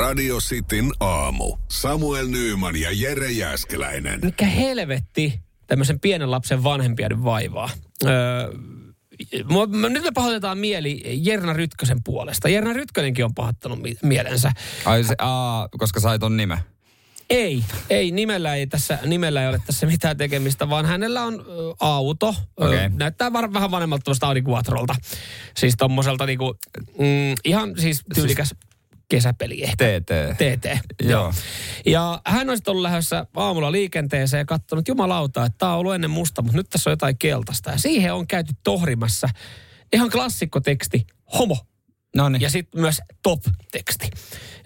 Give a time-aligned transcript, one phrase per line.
[0.00, 1.56] Radio Cityn aamu.
[1.68, 4.20] Samuel Nyyman ja Jere Jäskeläinen.
[4.24, 7.70] mikä helvetti tämmöisen pienen lapsen vanhempia nyt vaivaa.
[8.06, 8.52] Öö,
[9.44, 12.48] mua- mä- nyt me pahoitetaan mieli Jerna Rytkösen puolesta.
[12.48, 14.52] Jerna Rytkönenkin on pahoittanut mi- mielensä.
[14.84, 16.58] Ai se, aa, koska sai ton nimen.
[17.30, 21.44] Ei, ei, nimellä ei, tässä, nimellä ei ole tässä mitään tekemistä, vaan hänellä on ö,
[21.80, 22.34] auto.
[22.62, 22.88] Ö, Okei.
[22.88, 24.94] näyttää var, vähän vanhemmalta tuosta Audi Quattrolta.
[25.56, 26.54] Siis tommoselta niinku,
[26.98, 28.54] mm, ihan siis tyylikäs
[29.10, 29.76] kesäpeli ehkä.
[29.84, 30.36] TT.
[30.36, 30.66] TT.
[31.02, 31.32] Joo.
[31.86, 36.10] Ja hän olisi ollut lähdössä aamulla liikenteeseen ja katsonut jumalauta, että tämä on ollut ennen
[36.10, 37.70] musta, mutta nyt tässä on jotain keltaista.
[37.70, 39.28] Ja siihen on käyty tohrimassa
[39.92, 41.06] ihan klassikkoteksti,
[41.38, 41.56] homo.
[42.16, 42.40] No niin.
[42.42, 44.10] Ja sitten myös top-teksti.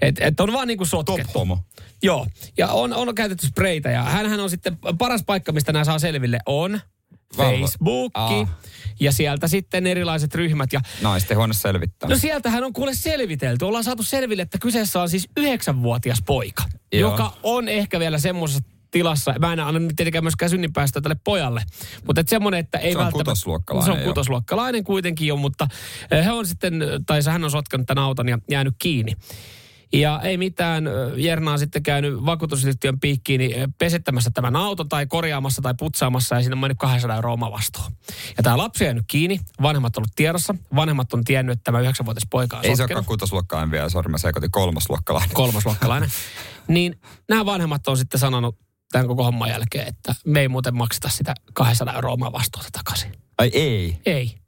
[0.00, 1.38] Et, et on vaan niinku Top sotkettu.
[1.38, 1.58] homo.
[2.02, 2.26] Joo,
[2.58, 6.38] ja on, on käytetty spreitä ja hänhän on sitten, paras paikka, mistä nämä saa selville
[6.46, 6.80] on
[7.36, 8.58] Facebookki Aa.
[9.00, 10.72] ja sieltä sitten erilaiset ryhmät.
[10.72, 12.08] Ja Naisten huone selvittää.
[12.08, 13.64] No sieltähän on kuule selvitelty.
[13.64, 17.10] Ollaan saatu selville, että kyseessä on siis yhdeksänvuotias poika, Joo.
[17.10, 19.34] joka on ehkä vielä semmoisessa tilassa.
[19.38, 21.62] Mä en anna nyt tietenkään myöskään synninpäästöä tälle pojalle.
[22.06, 23.30] Mutta et semmoinen, että ei Se on välttämättä...
[23.30, 24.06] kutosluokkalainen Se on jo.
[24.06, 25.68] kutosluokkalainen kuitenkin jo, mutta
[26.10, 29.12] eh, he on sitten, tai hän on sotkanut tämän auton ja jäänyt kiinni.
[29.92, 30.84] Ja ei mitään,
[31.16, 36.40] Jerna on sitten käynyt vakuutusyhtiön piikkiin niin pesettämässä tämän auton tai korjaamassa tai putsaamassa ja
[36.40, 37.84] siinä on mennyt 200 euroa oma vastuu.
[38.36, 41.80] Ja tämä lapsi on jäänyt kiinni, vanhemmat on ollut tiedossa, vanhemmat on tiennyt, että tämä
[41.80, 45.34] yhdeksänvuotias poika on Ei se sotkenut olekaan kutosluokkaan vielä, sori mä sekoitin kolmasluokkalainen.
[45.34, 46.10] kolmasluokkalainen.
[46.68, 48.58] niin nämä vanhemmat on sitten sanonut
[48.92, 53.12] tämän koko homman jälkeen, että me ei muuten makseta sitä 200 euroa omaa vastuuta takaisin.
[53.38, 53.98] Ai ei.
[54.06, 54.43] Ei.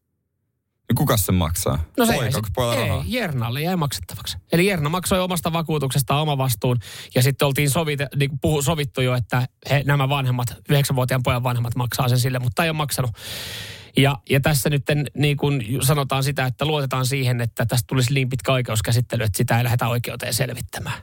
[0.89, 1.85] Ja Kukas sen maksaa?
[1.97, 2.13] No se
[2.55, 2.91] Poika, ei?
[3.07, 4.37] Jernalle jäi maksettavaksi.
[4.53, 6.79] Eli Jerna maksoi omasta vakuutuksestaan oma vastuun
[7.15, 11.75] ja sitten oltiin sovite, niin puhu, sovittu jo, että he, nämä vanhemmat, 9-vuotiaan pojan vanhemmat
[11.75, 13.11] maksaa sen sille, mutta ei ole maksanut.
[13.97, 14.83] Ja, ja tässä nyt
[15.15, 19.59] niin kuin sanotaan sitä, että luotetaan siihen, että tästä tulisi niin pitkä oikeuskäsittely, että sitä
[19.59, 21.03] ei lähdetä oikeuteen selvittämään.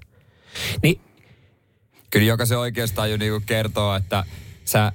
[0.84, 1.02] Niin
[2.14, 4.24] Kyllä jokaisen oikeustaju niinku kertoo, että
[4.66, 4.92] sä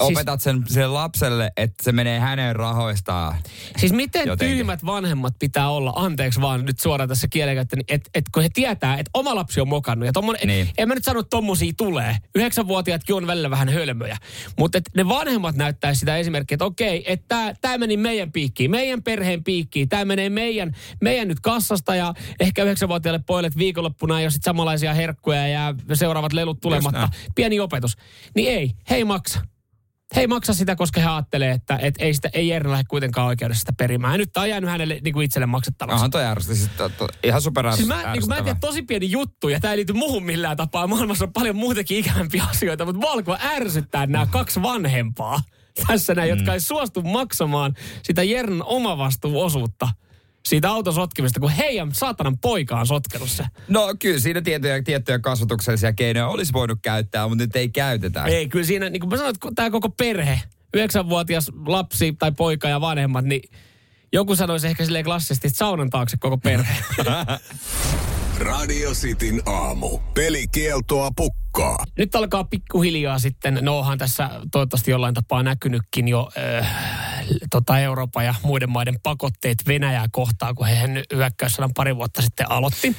[0.00, 3.36] opetat sen, sen lapselle, että se menee hänen rahoistaan.
[3.76, 4.56] Siis miten Jotenkin.
[4.56, 8.96] tyhmät vanhemmat pitää olla, anteeksi vaan nyt suoraan tässä kielenkäyttöön, että et, kun he tietää,
[8.98, 10.06] että oma lapsi on mokannut.
[10.06, 10.68] Ja tommon, et, Niin.
[10.78, 12.16] En mä nyt sano, että tommosia tulee.
[12.34, 14.16] Yhdeksänvuotiaatkin on välillä vähän hölmöjä.
[14.58, 19.44] Mutta ne vanhemmat näyttää sitä esimerkkiä, että okei, että tämä meni meidän piikkiin, meidän perheen
[19.44, 19.88] piikkiin.
[19.88, 24.94] Tämä menee meidän, meidän nyt kassasta ja ehkä yhdeksänvuotiaille pojille viikonloppuna ei ole sit samanlaisia
[24.94, 27.08] herkkuja ja seuraavat lelut tulematta.
[27.34, 27.96] Pieni opetus.
[28.34, 29.40] Niin ei, he ei maksa.
[30.16, 33.26] He ei maksa sitä, koska he ajattelee, että et ei, sitä, ei Jerna lähde kuitenkaan
[33.26, 34.14] oikeudessa sitä perimään.
[34.14, 35.94] Ja nyt tämä on jäänyt hänelle niin kuin itselle maksettavaksi.
[35.94, 36.54] Onhan toi ärsytä.
[36.54, 39.48] Siis, to, to, ihan super Siis mä, niin kuin mä en tiedä, tosi pieni juttu,
[39.48, 40.86] ja tämä ei liity muuhun millään tapaa.
[40.86, 45.40] Maailmassa on paljon muutenkin ikävämpiä asioita, mutta valko ärsyttää nämä kaksi vanhempaa
[45.86, 49.88] tässä näin, jotka ei suostu maksamaan sitä Jernan omavastuuosuutta
[50.48, 53.44] siitä auton sotkimista, kun heidän saatanan poika on sotkenut se.
[53.68, 58.24] No kyllä siinä tiettyjä, tiettyjä kasvatuksellisia keinoja olisi voinut käyttää, mutta nyt ei käytetä.
[58.24, 60.40] Ei, kyllä siinä, niin kuin mä sanoin, että tämä koko perhe,
[60.74, 63.42] yhdeksänvuotias lapsi tai poika ja vanhemmat, niin
[64.12, 66.74] joku sanoisi ehkä silleen klassisesti, että saunan taakse koko perhe.
[68.38, 69.98] Radio Cityn aamu.
[70.14, 71.84] Pelikieltoa pukkaa.
[71.98, 77.13] Nyt alkaa pikkuhiljaa sitten, no onhan tässä toivottavasti jollain tapaa näkynytkin jo äh,
[77.50, 82.96] tota Euroopan ja muiden maiden pakotteet Venäjää kohtaan, kun he hyökkäyssodan pari vuotta sitten aloitti.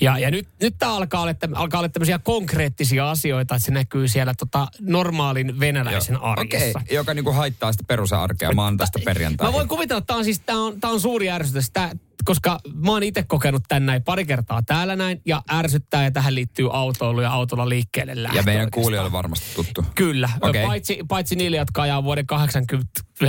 [0.00, 4.08] Ja, ja nyt, nyt tämä alkaa olla, alkaa olla tämmöisiä konkreettisia asioita, että se näkyy
[4.08, 6.78] siellä tota normaalin venäläisen Okei, arjessa.
[6.78, 9.52] okay, joka niinku haittaa sitä perusarkea maanantaista perjantaihin.
[9.52, 11.70] Mä voin kuvitella, että tämä on siis tää on, tää on suuri ärsytys.
[11.70, 11.92] Tää,
[12.24, 16.34] koska mä oon itse kokenut tän näin pari kertaa täällä näin ja ärsyttää ja tähän
[16.34, 19.84] liittyy autoilu ja autolla liikkeelle lähtö ja meidän kuulijoille varmasti tuttu.
[19.94, 20.66] Kyllä, okay.
[20.66, 22.24] paitsi, paitsi niille, jotka ajaa vuoden
[23.24, 23.26] 80-90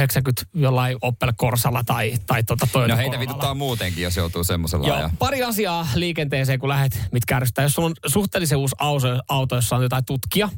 [0.53, 3.29] jollain Opel Corsalla tai, tai tota Toyota No heitä Corollalla.
[3.29, 5.11] vituttaa muutenkin, jos joutuu semmoisella Joo, ajaa.
[5.19, 7.63] pari asiaa liikenteeseen, kun lähdet, mitkä ärsyttää.
[7.63, 10.49] Jos sulla on suhteellisen uusi auto, auto jossa on jotain tutkia,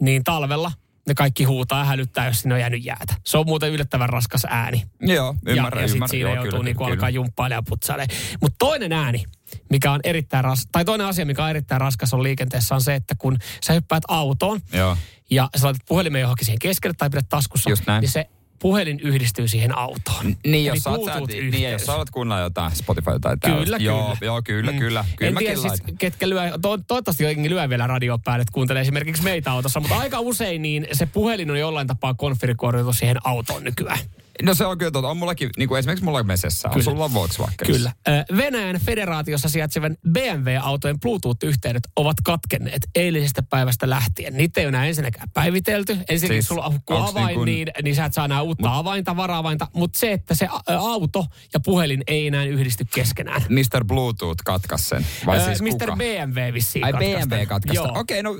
[0.00, 0.72] niin talvella
[1.06, 3.14] ne kaikki huutaa ja hälyttää, jos sinne on jäänyt jäätä.
[3.24, 4.82] Se on muuten yllättävän raskas ääni.
[5.00, 6.94] Joo, ymmärrän, ja, ja sitten siinä Joo, joutuu kyllä, niinku kyllä.
[6.94, 8.18] alkaa jumppailemaan ja putsailemaan.
[8.40, 9.24] Mutta toinen ääni,
[9.70, 12.94] mikä on erittäin ras, tai toinen asia, mikä on erittäin raskas on liikenteessä, on se,
[12.94, 14.96] että kun sä hyppäät autoon Joo.
[15.30, 17.70] ja sä laitat puhelimen johonkin siihen keskelle tai pidät taskussa,
[18.00, 18.28] niin se
[18.64, 20.24] puhelin yhdistyy siihen autoon.
[20.24, 21.20] Niin, Eli jos oot, sä,
[21.50, 23.64] niin, jos sä olet kuunnella jotain Spotify tai tällaista.
[23.64, 24.16] Kyllä, joo, kyllä.
[24.20, 24.78] Joo, kyllä, Mm.
[24.78, 25.04] kyllä.
[25.16, 28.82] Kyllä en tiedä siis, ketkä lyö, to, toivottavasti jotenkin lyö vielä radio päälle, että kuuntelee
[28.82, 33.64] esimerkiksi meitä autossa, mutta aika usein niin se puhelin on jollain tapaa konfiguroitu siihen autoon
[33.64, 33.98] nykyään.
[34.42, 35.08] No se on kyllä totta.
[35.08, 36.72] On mullakin, niin kuin esimerkiksi mulla mesessä on.
[36.72, 36.84] Kyllä.
[36.84, 37.54] Sulla Volkswagen.
[37.66, 37.92] Kyllä.
[38.36, 44.36] Venäjän federaatiossa sijaitsevan BMW-autojen Bluetooth-yhteydet ovat katkenneet eilisestä päivästä lähtien.
[44.36, 45.92] Niitä ei ole enää ensinnäkään päivitelty.
[45.92, 48.78] Ensinnäkin Siis, sulla on avain, niin kun- niin, niin sä et saa enää uutta Mut,
[48.78, 49.68] avainta, varaavainta.
[49.74, 50.48] Mutta se, että se
[50.78, 53.42] auto ja puhelin ei enää yhdisty keskenään.
[53.48, 53.84] Mr.
[53.84, 55.06] Bluetooth katkas sen.
[55.26, 55.70] Vai Ö, siis Mr.
[55.70, 55.96] kuka?
[55.96, 56.92] BMW vissiin Ai.
[56.92, 57.92] BMW katkaista.
[57.92, 58.38] Okei, no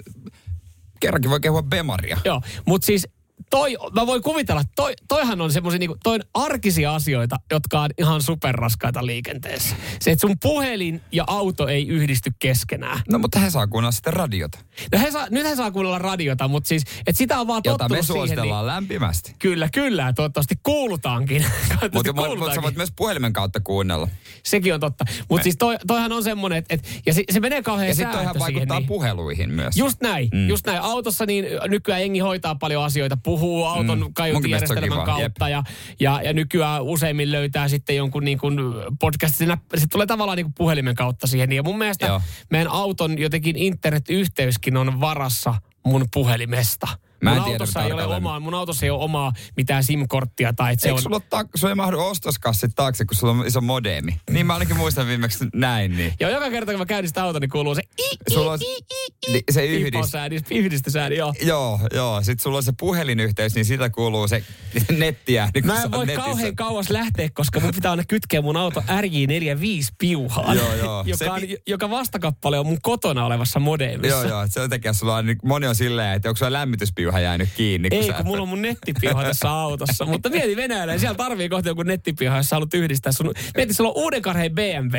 [1.00, 2.18] kerrankin voi kehua Bemaria.
[2.24, 3.08] Joo, mutta siis
[3.50, 8.22] toi, mä voin kuvitella, toi, toihan on semmoisia niinku, toi arkisia asioita, jotka on ihan
[8.22, 9.76] superraskaita liikenteessä.
[10.00, 13.00] Se, että sun puhelin ja auto ei yhdisty keskenään.
[13.10, 14.58] No mutta he saa kuunnella sitten radiota,
[14.92, 17.88] No he saa, nyt he saa kuunnella radiota, mutta siis, että sitä on vaan jota
[17.88, 18.00] me siihen.
[18.00, 19.34] Niin, suositellaan lämpimästi.
[19.38, 21.44] kyllä, kyllä, toivottavasti kuulutaankin.
[21.94, 24.08] Mutta mut, sä voit myös puhelimen kautta kuunnella.
[24.42, 25.04] Sekin on totta.
[25.28, 28.12] Mutta siis toi, toihan on semmoinen, että et, ja se, se menee kauhean Ja sitten
[28.12, 28.54] toihan sääntö siihen.
[28.54, 28.88] vaikuttaa Niin.
[28.88, 29.76] puheluihin myös.
[29.76, 30.48] Just näin, mm.
[30.48, 30.80] just näin.
[30.80, 34.14] Autossa niin nykyään jengi hoitaa paljon asioita, puhuu auton Mm.
[34.14, 35.62] kaiutijärjestelmän kautta ja,
[36.00, 38.58] ja, ja nykyään useimmin löytää sitten jonkun niin kuin
[39.00, 41.52] podcastin, se tulee tavallaan niin kuin puhelimen kautta siihen.
[41.52, 42.06] Ja mun mielestä.
[42.06, 42.20] Joo.
[42.50, 45.54] meidän auton jotenkin internetyhteyskin on varassa
[45.86, 46.86] mun puhelimesta.
[47.24, 50.52] Mä en mun tiedä autossa ei ole omaa, mun autossa ei ole omaa mitään SIM-korttia
[50.52, 51.02] tai että se Eikö on...
[51.02, 54.20] sulla, ta- sulla ei mahdu ostoskassit taakse, kun sulla on iso modeemi?
[54.30, 55.96] Niin mä ainakin muistan viimeksi näin.
[55.96, 56.12] Niin.
[56.20, 59.28] Ja joka kerta kun mä käynnistän auton, niin kuuluu se i, Sulla on i, i,
[59.28, 61.34] i, li- se yhdist- piposääni, yhdistysääni, joo.
[61.42, 62.22] Joo, joo.
[62.22, 64.44] Sitten sulla on se puhelinyhteys, niin siitä kuuluu se
[64.98, 65.50] nettiä.
[65.54, 66.26] Niin Mä en voi netissä.
[66.26, 70.56] kauhean kauas lähteä, koska mun pitää aina kytkeä mun auto RJ45 piuhaan.
[70.56, 71.04] Joo, joo.
[71.06, 74.08] joka, Se on, pi- joka vastakappale on mun kotona olevassa modemissa.
[74.08, 74.46] Joo, joo.
[74.48, 77.88] Sen takia sulla on, niin, moni on silleen, että onko sulla lämmityspiuha jäänyt kiinni.
[77.90, 80.06] Ei, sä kun mulla on mun nettipiuha tässä autossa.
[80.06, 83.32] Mutta mieti Venäjällä, siellä tarvii kohta joku nettipiuha, jos sä haluat yhdistää sun...
[83.56, 84.96] Mieti, sulla on uuden karheen BMW.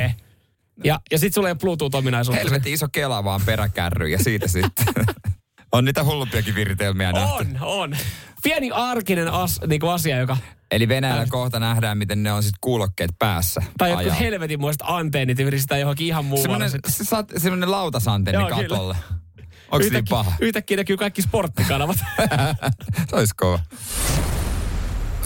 [0.84, 2.42] Ja, ja sit sulla ei ole Bluetooth-ominaisuutta.
[2.42, 4.86] Helvetin iso kela vaan peräkärry ja siitä sitten.
[5.72, 7.32] on niitä hullumpiakin viritelmiä nähty.
[7.34, 7.96] On, on.
[8.42, 10.36] Pieni arkinen as, niin asia, joka...
[10.70, 13.62] Eli Venäjällä kohta nähdään, miten ne on sitten kuulokkeet päässä.
[13.78, 16.68] Tai jotkut helvetinmoiset antennit yhdistetään johonkin ihan muualle.
[16.68, 18.96] Semmoinen, saat semmoinen lautasantenni Joo, kyllä.
[19.70, 20.32] Onko niin Yhtäkkiä- paha?
[20.40, 21.96] Yhtäkkiä näkyy kaikki sporttikanavat.
[23.10, 23.58] Se olisi kova.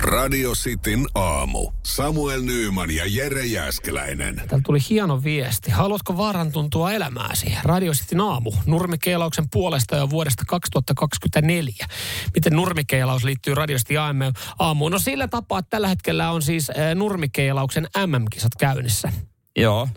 [0.01, 1.71] Radio Cityn aamu.
[1.83, 4.37] Samuel Nyyman ja Jere Jäskeläinen.
[4.37, 5.71] Täällä tuli hieno viesti.
[5.71, 7.55] Haluatko vaaran tuntua elämääsi?
[7.65, 8.53] Radio Cityn aamu.
[8.67, 11.87] Nurmikeilauksen puolesta jo vuodesta 2024.
[12.35, 14.93] Miten nurmikeilaus liittyy Radio Cityn aamu- aamuun?
[14.93, 19.13] No sillä tapaa, että tällä hetkellä on siis eh, nurmikeilauksen MM-kisat käynnissä.
[19.57, 19.89] Joo.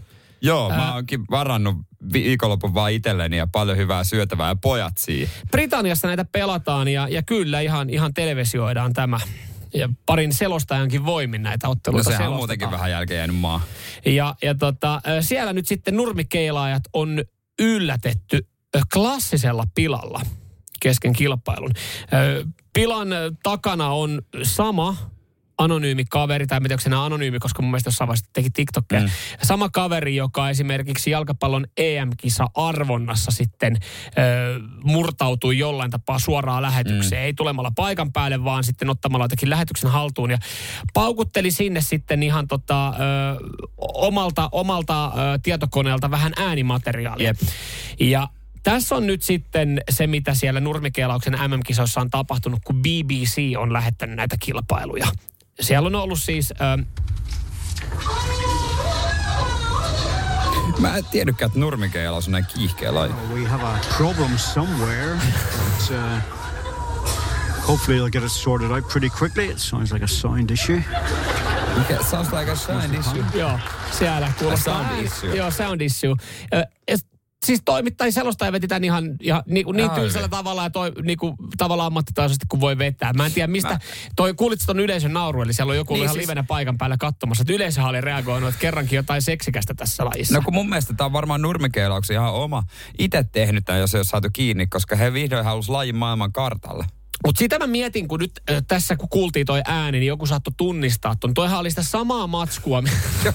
[0.42, 1.76] Joo, mä oonkin varannut
[2.14, 5.30] viikonlopun vaan itselleni ja paljon hyvää syötävää ja pojat siihen.
[5.52, 9.20] Britanniassa näitä pelataan ja, ja kyllä ihan, ihan televisioidaan tämä.
[9.74, 13.62] Ja parin selostajankin voimin näitä No otteluita sehän on muutenkin vähän jälkeen jäänyt maa.
[14.06, 17.24] Ja, ja tota, siellä nyt sitten nurmikeilaajat on
[17.60, 18.48] yllätetty
[18.94, 20.22] klassisella pilalla
[20.80, 21.72] kesken kilpailun.
[22.74, 23.08] Pilan
[23.44, 24.98] takana on sama
[25.58, 29.00] anonyymi kaveri, tai se enää anonyymi, koska mun mielestä jossain vaiheessa teki TikTokia.
[29.00, 29.10] Mm.
[29.44, 37.22] Sama kaveri, joka esimerkiksi jalkapallon EM-kisa arvonnassa sitten ö, murtautui jollain tapaa suoraan lähetykseen.
[37.22, 37.26] Mm.
[37.26, 40.38] Ei tulemalla paikan päälle, vaan sitten ottamalla jotenkin lähetyksen haltuun ja
[40.94, 42.94] paukutteli sinne sitten ihan tota, ö,
[43.78, 47.28] omalta, omalta ö, tietokoneelta vähän äänimateriaalia.
[47.28, 47.38] Jep.
[48.00, 48.28] Ja
[48.64, 54.16] tässä on nyt sitten se, mitä siellä nurmikeilauksen MM-kisoissa on tapahtunut, kun BBC on lähettänyt
[54.16, 55.08] näitä kilpailuja.
[55.62, 56.54] Siellä on ollut siis...
[56.62, 56.84] Ö,
[60.80, 63.14] Mä en tiedäkään, että nurmikeilaus on näin kiihkeä laji.
[63.34, 65.98] We have a problem somewhere, but uh,
[67.68, 69.46] hopefully they'll get it sorted out pretty quickly.
[69.46, 70.84] It sounds like a sound issue.
[71.78, 73.24] Mikä, sounds like a shine issue.
[73.36, 73.60] Joo,
[73.92, 74.74] siellä kuulostaa.
[74.84, 75.36] sound ääni- issue.
[75.36, 76.16] Joo, sound issue.
[76.96, 77.06] S-
[77.44, 80.02] siis toimittaja selostaja veti tämän ihan, ihan niin, kuin niin Aivan.
[80.02, 83.14] tylsällä tavalla ja toi, niin kuin, tavallaan ammattitaisesti kuin voi vetää.
[83.14, 83.80] Mä en tiedä mistä, Mä-
[84.16, 86.78] toi kuulit ton yleisön nauru, eli siellä on joku Niin niin ihan siis- livenä paikan
[86.78, 90.34] päällä katsomassa, että yleisö oli reagoinut, että kerrankin jotain seksikästä tässä lajissa.
[90.34, 92.64] No kun mun mielestä tää on varmaan nurmikeilauksen ihan oma
[93.00, 96.86] itse tehnyt tämän, jos ei ole saatu kiinni, koska he vihdoin halusi lajin maailman kartalle.
[97.26, 100.54] Mutta sitä mä mietin, kun nyt äh, tässä kun kuultiin toi ääni, niin joku saattoi
[100.58, 101.34] tunnistaa ton.
[101.34, 102.84] Toihan oli sitä samaa matskua.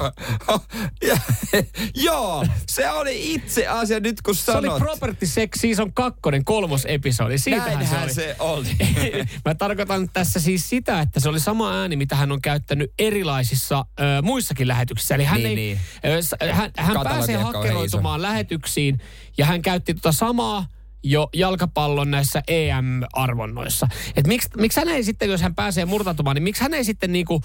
[1.95, 4.79] Joo, se oli itse asia nyt kun se oli sanot.
[4.83, 7.39] Property Sex Season 2, kolmos episodi.
[7.39, 8.65] Siitähän Näinhän se oli.
[8.65, 9.25] se oli.
[9.45, 13.85] Mä tarkoitan tässä siis sitä, että se oli sama ääni, mitä hän on käyttänyt erilaisissa
[14.01, 15.15] ö, muissakin lähetyksissä.
[15.15, 16.23] Eli hän, Niin, ei, niin.
[16.23, 18.99] s- hän, hän pääsee hakkeroitumaan lähetyksiin
[19.39, 20.67] ja hän käytti tota samaa
[21.03, 23.89] jo jalkapallon näissä EM-arvonnoissa.
[24.17, 27.13] Et miksi, miksi hän ei sitten, jos hän pääsee murtautumaan, niin miksi hän ei sitten
[27.13, 27.43] niinku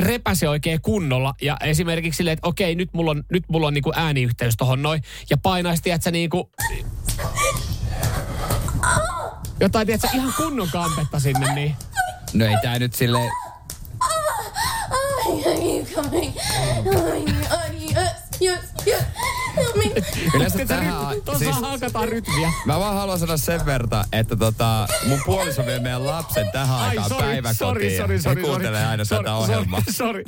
[0.00, 3.92] repäse oikein kunnolla ja esimerkiksi silleen, että okei, nyt mulla on, nyt mulla on niinku
[3.96, 6.50] ääniyhteys tohon noin ja painaisi, tiedätkö, niinku
[9.60, 11.76] jotain, tiedätkö, ihan kunnon kampetta sinne, niin
[12.34, 13.30] No ei tää nyt silleen...
[20.34, 20.94] Yleensä tähän...
[21.24, 22.52] tuossa Siis, hakataan rytmiä.
[22.66, 27.10] mä vaan haluan sanoa sen verran, että tota, mun puoliso vie meidän lapsen tähän aikaan
[27.18, 27.54] päiväkotiin.
[27.54, 28.90] sorry, sorry, He sorry, kuuntelee sorry.
[28.90, 29.80] aina Sorry, tätä ohjelmaa.
[29.90, 30.24] Sorry, sorry.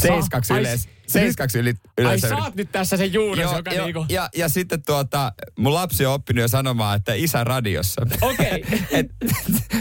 [0.00, 0.88] Seiskaksi Ai, yleensä.
[1.06, 2.28] Seiskaksi yli, Ai yleensä.
[2.28, 4.06] sä oot nyt tässä se juures, Joo, joka jo, niinku...
[4.08, 8.06] ja, ja sitten tuota, mun lapsi on oppinut jo sanomaan, että isä radiossa.
[8.20, 8.64] Okei.
[8.90, 9.06] Et,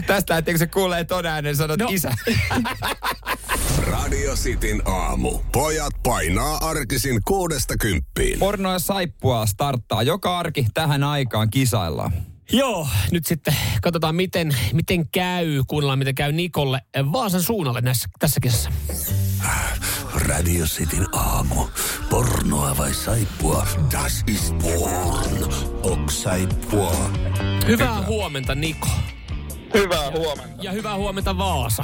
[0.08, 1.88] tästä lähtien, kun se kuulee ton äänen, niin sanot No.
[1.92, 2.12] isä.
[3.92, 5.39] Radio Cityn aamu.
[5.51, 8.39] Pojat painaa arkisin kuudesta kymppiin.
[8.39, 12.13] Porno ja saippua starttaa joka arki tähän aikaan kisaillaan.
[12.51, 18.39] Joo, nyt sitten katsotaan miten, miten käy, kuunnellaan miten käy Nikolle Vaasan suunnalle näissä, tässä
[18.39, 18.70] kisassa.
[20.25, 21.68] Radio Cityn aamu.
[22.10, 23.68] Pornoa vai saippua?
[23.92, 25.53] Das ist porn.
[25.84, 26.96] Ok saippua.
[27.68, 28.88] Hyvää huomenta Niko.
[29.74, 30.63] Hyvää huomenta.
[30.63, 31.84] Ja hyvää huomenta Vaasa.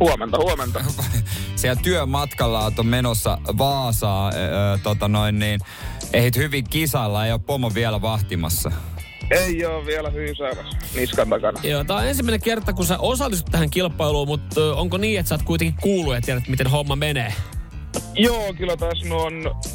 [0.00, 0.84] Huomenta, huomenta.
[1.56, 5.60] Siellä työmatkalla on menossa Vaasaa, öö, tota noin niin,
[6.12, 8.72] ehdit hyvin kisailla, ei ole pomo vielä vahtimassa.
[9.30, 11.60] Ei ole vielä hyysäämässä niskan takana.
[11.62, 15.34] Joo, tää on ensimmäinen kerta, kun sä osallistut tähän kilpailuun, mutta onko niin, että sä
[15.34, 17.32] oot kuitenkin kuullut ja tiedät, miten homma menee?
[18.14, 19.32] Joo, kyllä tässä nyt on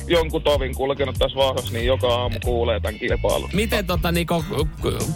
[0.07, 3.49] jonkun tovin kulkenut tässä Vaasassa, niin joka aamu kuulee tämän kilpailun.
[3.53, 4.45] Miten tota, Niko,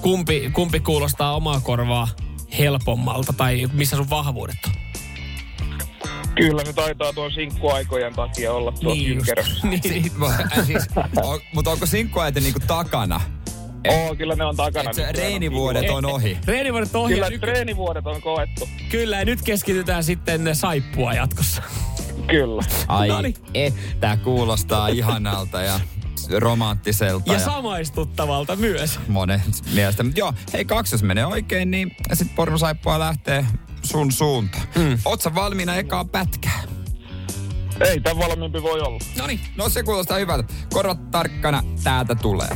[0.01, 2.07] kumpi, kumpi kuulostaa omaa korvaa
[2.57, 4.73] helpommalta tai missä sun vahvuudet on?
[6.35, 9.21] Kyllä se taitaa tuon sinkkuaikojen takia olla tuossa Niin
[9.63, 10.11] niin, niin.
[10.23, 10.83] Äh, siis,
[11.23, 13.21] on, mutta onko sinkkuajat niinku takana?
[13.89, 14.89] Oo, kyllä ne on takana.
[14.89, 16.37] Et se reenivuodet on ohi.
[16.45, 17.13] Reenivuodet on ohi.
[17.13, 18.69] Kyllä ja Nyt, treenivuodet on koettu.
[18.89, 21.61] kyllä, ja nyt keskitytään sitten saippua jatkossa.
[22.27, 22.63] Kyllä.
[22.87, 23.35] Ai, Noniin.
[23.53, 25.79] että kuulostaa ihanalta ja
[26.37, 27.33] romanttiselta.
[27.33, 28.99] Ja samaistuttavalta myös.
[29.07, 29.41] monen
[29.73, 30.03] mielestä.
[30.03, 33.45] Mutta joo, hei kaksi jos menee oikein, niin sit pornosaippua lähtee
[33.83, 34.63] sun suuntaan.
[34.75, 34.97] Mm.
[35.05, 36.61] Oot sä valmiina ekaa pätkää?
[37.79, 38.99] Ei tämän valmiimpi voi olla.
[39.17, 40.53] Noniin, no se kuulostaa hyvältä.
[40.73, 42.49] Korvat tarkkana, täältä tulee.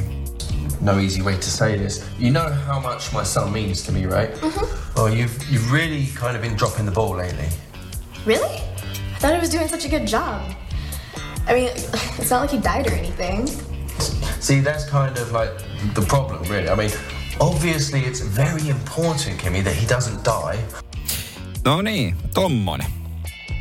[0.82, 2.04] No easy way to say this.
[2.20, 4.34] You know how much my son means to me, right?
[4.34, 4.96] Mm-hmm.
[4.96, 7.50] Well, you've you've really kind of been dropping the ball lately.
[8.26, 8.60] Really?
[9.16, 10.42] I thought I was doing such a good job.
[11.48, 11.68] I mean,
[12.18, 13.48] it's not like he died or anything.
[14.40, 15.52] See, that's kind of like
[15.94, 16.70] the problem, really.
[16.70, 16.92] I mean,
[17.40, 20.58] obviously it's very important, Kimmy, that he doesn't die.
[21.66, 22.88] No niin, tommonen.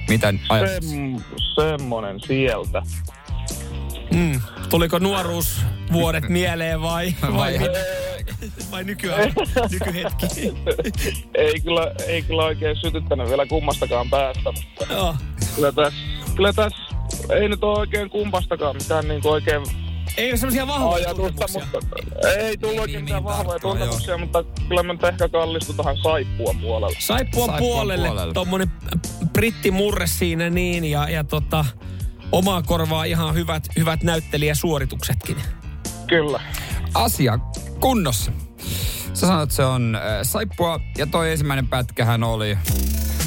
[0.08, 0.82] Mitä ajat?
[0.82, 1.24] Sem,
[1.54, 2.82] semmonen sieltä.
[4.12, 4.40] Mm.
[4.68, 4.98] Tuliko
[5.90, 7.68] nuoruusvuodet mieleen vai, vai, Vai- vai,
[8.70, 9.32] vai nykyään,
[9.70, 10.26] nykyhetki?
[11.34, 14.50] Ei kyllä, ei kyllä oikein sytyttänyt vielä kummastakaan päästä.
[14.90, 15.14] Joo.
[15.56, 15.98] kyllä tässä,
[16.36, 16.78] kyllä tässä
[17.32, 19.62] ei nyt ole oikein kummastakaan mitään niin kuin oikein
[20.16, 21.80] Ei ole semmoisia vahvoja ajatusta, tuntemuksia.
[22.18, 25.04] mutta ei tullut Niin, oikein niin, mitään niin, vahvoja tarkkaan, tuntemuksia, mutta kyllä mä nyt
[25.04, 26.96] ehkä kallistun tähän saippua puolelle.
[27.00, 28.34] Saippuan Saippuan puolelle, puolelle.
[28.34, 28.72] tommonen
[29.32, 31.64] brittimurre siinä niin ja, ja tota,
[32.32, 35.36] omaa korvaa ihan hyvät, hyvät näyttelijäsuorituksetkin.
[36.10, 36.40] Kyllä.
[36.94, 37.38] Asia
[37.80, 38.32] kunnossa.
[39.14, 42.58] Sä sanoit, että se on äh, saippua ja toi ensimmäinen pätkähän oli...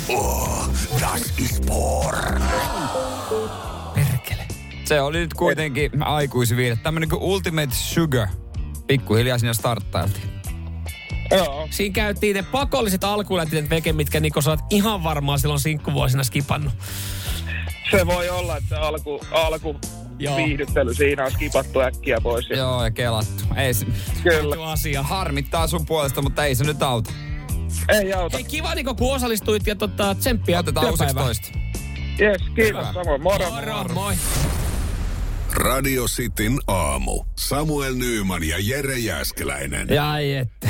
[0.10, 0.70] Oh,
[1.02, 2.44] das ist porn.
[3.94, 4.48] Perkele.
[4.86, 6.76] Se oli nyt kuitenkin aikuisviide.
[6.76, 8.28] Tämmönen kuin Ultimate Sugar.
[8.88, 10.30] Pikkuhiljaa sinne starttailtiin.
[11.32, 11.68] Joo.
[11.72, 16.74] Siinä käytiin ne pakolliset alkulätinen veke, mitkä Niko sä oot ihan varmaan silloin sinkkuvuosina skipannut.
[17.92, 19.80] Se voi olla, että alku, alku
[20.20, 20.38] Joo.
[20.38, 22.50] viihdyttely siinä on skipattu äkkiä pois.
[22.50, 23.44] Ja Joo, ja kelattu.
[23.56, 23.86] Ei se,
[24.24, 24.56] Kyllä.
[24.56, 25.04] Tuo asia.
[25.04, 27.12] harmittaa sun puolesta, mutta ei se nyt auta.
[27.90, 28.38] Ei auta.
[28.38, 31.26] Hei, kiva Niko, kun osallistuit ja tota, tsemppiä Otetaan työpäivään.
[31.26, 31.48] toista.
[32.20, 33.22] Jes, kiitos samoin.
[33.24, 33.46] Moro.
[33.52, 34.14] Moro, moi.
[35.54, 37.24] Radio Cityn aamu.
[37.36, 39.88] Samuel Nyyman ja Jere Jäskeläinen.
[39.90, 40.68] Ja ai että.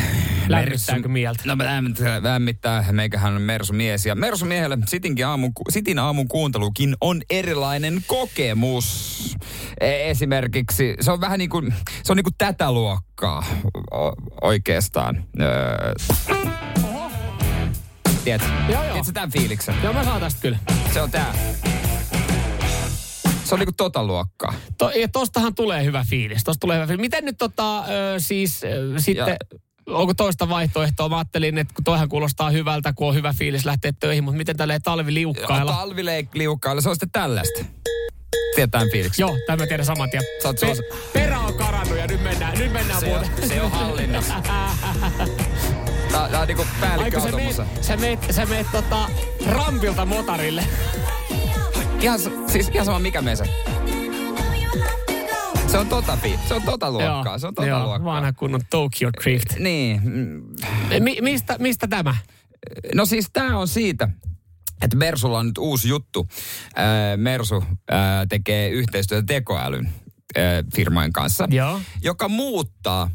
[0.47, 1.43] Lämmittääkö mieltä?
[1.45, 2.85] No lämmittää, lämmittää.
[2.91, 4.05] Meikähän on Mersu-mies.
[4.05, 9.35] Ja Mersu-miehelle Sitinkin aamun, Sitin aamun kuuntelukin on erilainen kokemus.
[9.79, 11.73] E- esimerkiksi se on vähän niin kuin,
[12.03, 13.45] se on niin kuin tätä luokkaa
[14.41, 15.25] oikeastaan.
[15.41, 15.93] Öö,
[18.23, 18.47] tiedätkö?
[18.69, 18.83] Joo, joo.
[18.83, 19.75] Tiedätkö tämän fiiliksen?
[19.83, 20.57] Joo, mä saan tästä kyllä.
[20.93, 21.33] Se on tää.
[23.43, 24.53] Se on niinku tota luokkaa.
[24.77, 26.43] To, ja tostahan tulee hyvä fiilis.
[26.43, 27.01] Tosta tulee hyvä fiilis.
[27.01, 27.83] Miten nyt tota, ö,
[28.17, 29.37] siis ö, sitten,
[29.87, 31.09] onko toista vaihtoehtoa?
[31.09, 34.57] Mä ajattelin, että kun toihan kuulostaa hyvältä, kun on hyvä fiilis lähteä töihin, mutta miten
[34.57, 36.81] tälleen talvi liukkailla?
[36.81, 37.65] Se on sitten tällaista.
[38.55, 39.21] Tietään fiiliksi.
[39.21, 40.23] Joo, tämä mä tiedän saman tien.
[40.43, 40.81] Sä oot Pe- suos-
[41.13, 43.49] perä on karannut ja nyt mennään, nyt mennään Se on, muuten.
[43.49, 44.33] se on hallinnassa.
[46.11, 49.09] Tää, tää on niinku päällikkö Aiko sä meet, sä meet, sä meet tota,
[49.45, 50.63] rampilta motarille.
[52.01, 53.43] Ihan, siis ihan sama mikä mese.
[55.73, 58.13] Se on tota, se on tota luokkaa, se on tota joo, luokkaa.
[58.13, 59.59] vanha kunnon Tokyo Drift.
[59.59, 60.43] Niin, mm,
[61.03, 62.15] Mi- mistä, mistä tämä?
[62.95, 64.09] No siis tämä on siitä,
[64.81, 66.27] että Mersulla on nyt uusi juttu.
[66.75, 69.93] Ää, Mersu ää, tekee yhteistyötä tekoälyn
[70.35, 71.81] ää, firmojen kanssa, Joo.
[72.01, 73.09] joka muuttaa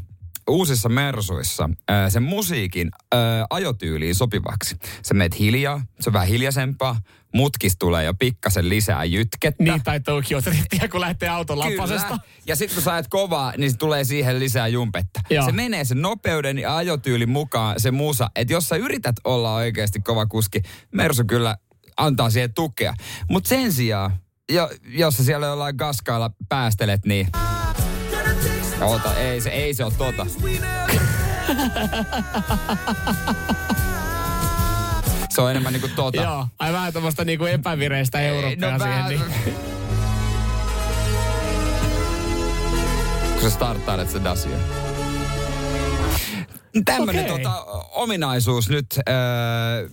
[0.49, 4.75] uusissa Mersuissa ää, sen musiikin ää, ajotyyliin sopivaksi.
[5.05, 7.01] Sä meet hiljaa, se on vähän hiljaisempaa,
[7.35, 9.63] mutkis tulee jo pikkasen lisää jytkettä.
[9.63, 12.17] Niin, tai Tokyo Driftiä, kun lähtee auton lapasesta.
[12.45, 15.21] Ja sitten kun sä ajat kovaa, niin se tulee siihen lisää jumpetta.
[15.29, 15.45] Joo.
[15.45, 18.29] Se menee sen nopeuden ja ajotyylin mukaan se musa.
[18.35, 21.57] Että jos sä yrität olla oikeasti kova kuski, Mersu kyllä
[21.97, 22.93] antaa siihen tukea.
[23.29, 24.11] Mutta sen sijaan,
[24.51, 27.27] jo, jos sä siellä jollain gaskailla päästelet, niin...
[28.81, 30.25] Ota, ei se, ei se ole tota.
[35.29, 36.21] Se on enemmän niinku tota.
[36.21, 39.05] Joo, ai vähän tämmöistä niinku epävireistä Eurooppaa no siihen.
[39.05, 39.21] Niin.
[43.33, 44.57] kun sä starttailet se Dacia.
[46.85, 47.37] Tämmönen Okei.
[47.37, 49.13] tota, ominaisuus nyt öö,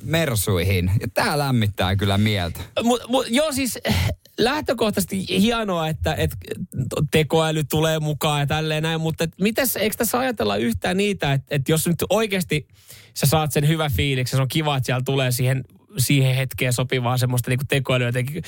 [0.02, 0.90] Mersuihin.
[1.00, 2.60] Ja tää lämmittää kyllä mieltä.
[2.82, 3.78] Mut, mut, joo, siis
[4.38, 6.30] lähtökohtaisesti hienoa, että et,
[7.10, 11.54] tekoäly tulee mukaan ja tälleen näin, mutta et, mites, eikö tässä ajatella yhtään niitä, että
[11.54, 12.68] et jos nyt oikeasti
[13.14, 15.64] sä saat sen hyvä fiiliksi, se on kiva, että siellä tulee siihen
[15.98, 18.42] siihen hetkeen sopivaa semmoista niinku tekoälyä jotenkin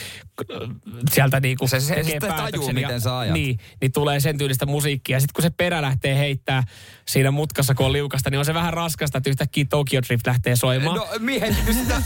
[1.12, 3.34] sieltä niinku Se- se- se tajuu, miten sä ajat.
[3.34, 5.20] Niin, niin tulee sen tyylistä musiikkia.
[5.20, 6.62] Sitten kun se perä lähtee heittää
[7.08, 10.56] siinä mutkassa, kun on liukasta, niin on se vähän raskasta, että yhtäkkiä Tokyo Drift lähtee
[10.56, 10.96] soimaan.
[10.96, 12.02] No miettikö sitä?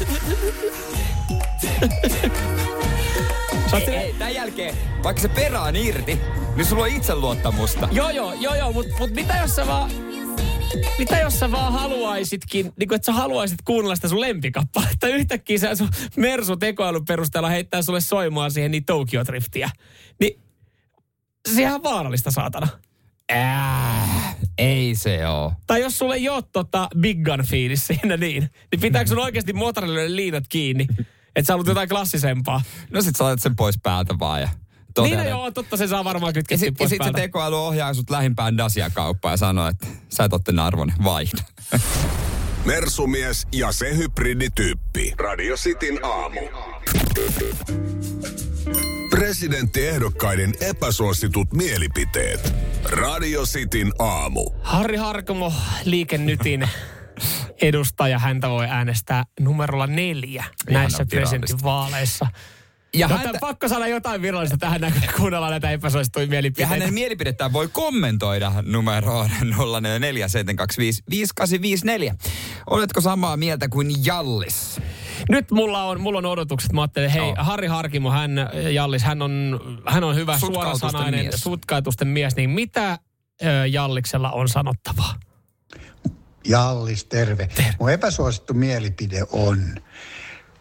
[3.73, 6.19] Sä oot ei, ei, tämän jälkeen, vaikka se perä on irti,
[6.57, 7.89] niin sulla on itseluottamusta.
[7.93, 9.91] Joo, joo, joo, joo, mutta mut mitä jos sä vaan...
[10.99, 15.09] Mitä jos sä vaan haluaisitkin, niin kuin, että sä haluaisit kuunnella sitä sun lempikappaletta.
[15.19, 19.71] Yhtäkkiä sä sun Mersu tekoälyn perusteella heittää sulle soimaan siihen niin Tokyo Driftiä.
[20.21, 20.41] Niin
[21.55, 22.69] sehän on vaarallista, saatana.
[23.33, 25.53] Äh, ei se oo.
[25.67, 29.53] Tai jos sulle ei ole tota Big Gun fiilis siinä niin, niin pitääkö sun oikeasti
[29.53, 30.87] motorille liinat kiinni?
[31.37, 32.63] Että sä haluat jotain klassisempaa.
[32.91, 35.87] No sit sä laitat sen pois päältä vaan ja Niin toteat, no joo, totta se
[35.87, 39.69] saa varmaan Ja kytkettyä sitten pois sit se tekoäly ohjaa sut lähimpään Dacia-kauppaan ja sanoo,
[39.69, 41.43] että sä et tämän arvon, vaihda.
[42.65, 45.15] Mersumies ja se hybridityyppi.
[45.19, 46.41] Radio Cityn aamu.
[49.11, 52.55] Presidenttiehdokkaiden epäsuositut mielipiteet.
[52.85, 54.51] Radio Cityn aamu.
[54.63, 55.53] Harri Harkomo,
[55.85, 56.69] Liike Nytin
[57.63, 62.27] edustaja, häntä voi äänestää numerolla neljä näissä presidentinvaaleissa.
[62.95, 66.69] Ja, No, häntä, pakko saada jotain virallista tähän kun kuunnellaan näitä epäsuosittuja ja mielipiteitä.
[66.69, 69.45] hänen mielipidettään voi kommentoida numeroon 0447255854.
[72.71, 74.81] Oletko samaa mieltä kuin Jallis?
[75.29, 76.73] Nyt mulla on, mulla on odotukset.
[76.73, 77.35] Mä ajattelin, hei, Joo.
[77.39, 78.31] Harri Harkimo, hän,
[78.73, 81.41] Jallis, hän on, hän on hyvä suorasanainen, mies.
[81.43, 82.37] sutkautusten mies.
[82.37, 82.99] Niin mitä
[83.45, 85.15] ö, Jalliksella on sanottavaa?
[86.45, 87.49] Jallis, terve.
[87.81, 89.75] Mun epäsuosittu mielipide on,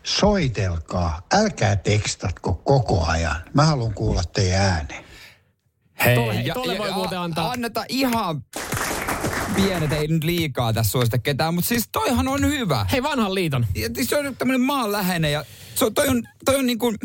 [0.03, 3.35] soitelkaa, älkää tekstatko koko ajan.
[3.53, 5.03] Mä haluan kuulla teidän ääneen.
[6.05, 8.43] Hei, Tolle- tolle voi muuten antaa- Anneta ihan
[9.55, 12.85] pienet, ei nyt liikaa tässä suosita ketään, mutta siis toihan on hyvä.
[12.91, 13.67] Hei, vanhan liiton.
[13.75, 16.97] Ja siis se on tämmöinen maanläheinen ja se on, toi on, toi on niin kuin,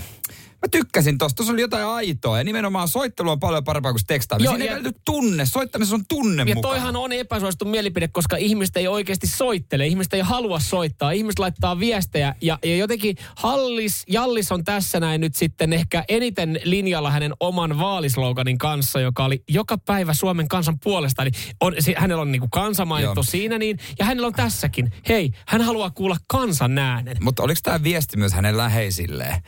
[0.67, 4.51] mä tykkäsin tosta, tuossa oli jotain aitoa ja nimenomaan soittelu on paljon parempaa kuin tekstaaminen.
[4.53, 6.73] Siinä ei ja- välity tunne, soittamisessa on tunne Ja mukaan.
[6.75, 9.87] toihan on epäsuosittu mielipide, koska ihmiset ei oikeasti soittele.
[9.87, 11.11] Ihmiset ei halua soittaa.
[11.11, 12.35] Ihmiset laittaa viestejä.
[12.43, 17.79] Ja, ja jotenkin Hallis, Jallis on tässä näin nyt sitten ehkä eniten linjalla hänen oman
[17.79, 21.23] vaalisloganin kanssa, joka oli joka päivä Suomen kansan puolesta.
[21.23, 23.23] Eli on, se, hänellä on niinku kansa mainittu Joo.
[23.23, 23.79] siinä niin.
[23.99, 24.93] Ja hänellä on tässäkin.
[25.09, 27.17] Hei, hän haluaa kuulla kansan äänen.
[27.21, 29.43] Mutta oliko tämä viesti myös hänen läheisilleen,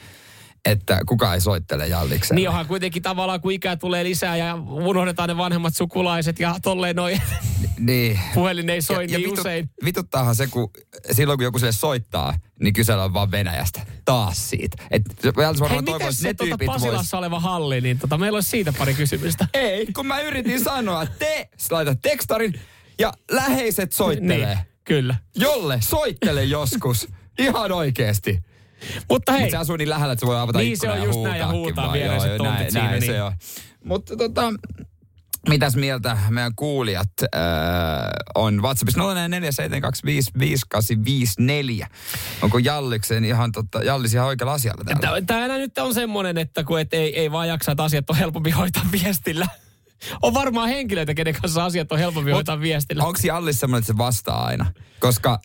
[0.65, 2.41] että kuka ei soittele Jallikselle?
[2.41, 6.97] Niin onhan kuitenkin tavallaan, kun ikää tulee lisää ja unohdetaan ne vanhemmat sukulaiset ja tolleen
[6.97, 7.23] noin
[7.79, 8.21] Niin.
[8.35, 9.71] puhelin ei soi niin vitu- usein.
[9.85, 10.71] Vituttaahan se, kun
[11.13, 13.81] silloin kun joku sille soittaa, niin kysellään vaan Venäjästä.
[14.05, 14.83] Taas siitä.
[14.91, 16.83] Et, Jallis Hei, varmaan että se tuota tyypit vois...
[16.83, 19.49] Pasilassa oleva halli, niin tota, meillä olisi siitä pari kysymystä.
[19.55, 22.61] Ei, kun mä yritin sanoa, te laitat tekstarin
[22.99, 24.55] ja läheiset soittelee.
[24.55, 25.15] Niin, kyllä.
[25.37, 27.09] Jolle soittele joskus.
[27.39, 28.39] Ihan oikeesti.
[29.11, 31.09] Mutta hei, Mutta se asuu niin lähellä, että se voi avata Niin, ikkunan se on
[31.09, 31.93] ja just näin, ja huutaa vaan.
[31.93, 33.13] viereiset Joo, näin, siinä, näin niin.
[33.13, 33.33] se on.
[33.85, 34.53] Mutta tota,
[35.49, 37.29] mitäs mieltä meidän kuulijat äh,
[38.35, 39.05] on WhatsAppissa 0472555854.
[42.43, 45.23] Onko Jalliksen ihan totta, Jallis ihan oikealla asialla täällä?
[45.27, 48.51] Täällä nyt on semmoinen, että kun et ei, ei vaan jaksa, että asiat on helpompi
[48.51, 49.47] hoitaa viestillä.
[50.23, 53.05] On varmaan henkilöitä, kenen kanssa asiat on helpompi hoitaa viestillä.
[53.05, 54.67] Onko Jallis semmoinen, että se vastaa aina?
[55.01, 55.41] Koska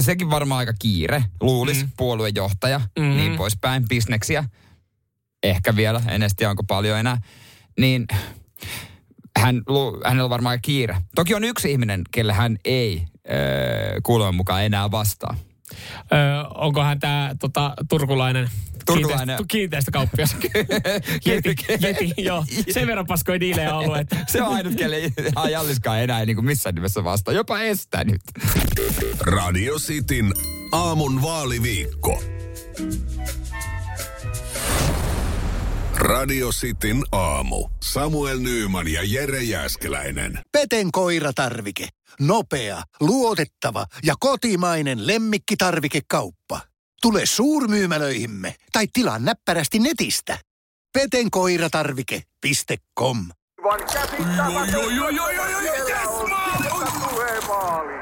[0.00, 1.90] sekin varmaan aika kiire, luulis, mm.
[1.96, 3.16] puoluejohtaja, mm.
[3.16, 4.44] niin poispäin, bisneksiä.
[5.42, 7.20] Ehkä vielä, en edes tiedä onko paljon enää.
[7.78, 8.06] Niin
[9.38, 9.62] hän,
[10.04, 10.96] hänellä on varmaan aika kiire.
[11.14, 15.36] Toki on yksi ihminen, kelle hän ei öö, kuuleman mukaan enää vastaa.
[16.12, 18.50] Öö, onko hän tämä tota, turkulainen,
[18.86, 19.26] Turkulainen.
[19.26, 20.36] Kiinteistö, kiinteistökauppias?
[21.26, 22.44] jeti, jeti, joo.
[22.70, 24.16] Sen verran paskoja diilejä ollut, että...
[24.26, 25.10] Se on ainut, kelle ei
[25.50, 27.34] Jalliskaan enää niin kuin missään nimessä vastaa.
[27.34, 28.22] Jopa estänyt.
[29.20, 30.32] Radio Cityn
[30.72, 32.22] aamun vaaliviikko.
[35.94, 37.68] Radio Cityn aamu.
[37.82, 40.38] Samuel Nyyman ja Jere Jäskeläinen.
[40.52, 41.88] Peten koiratarvike.
[42.20, 46.60] Nopea, luotettava ja kotimainen lemmikkitarvikekauppa.
[47.04, 50.38] Tule suurmyymälöihimme tai tilaa näppärästi netistä.
[50.92, 53.26] petenkoiratarvike.com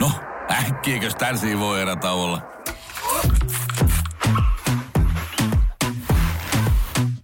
[0.00, 0.10] No,
[0.50, 2.42] äkkiäkös tän voi erä olla?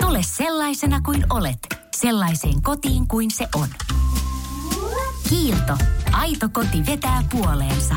[0.03, 1.59] Tule sellaisena kuin olet,
[1.97, 3.69] sellaiseen kotiin kuin se on.
[5.29, 5.79] Kiilto.
[6.13, 7.97] Aito koti vetää puoleensa.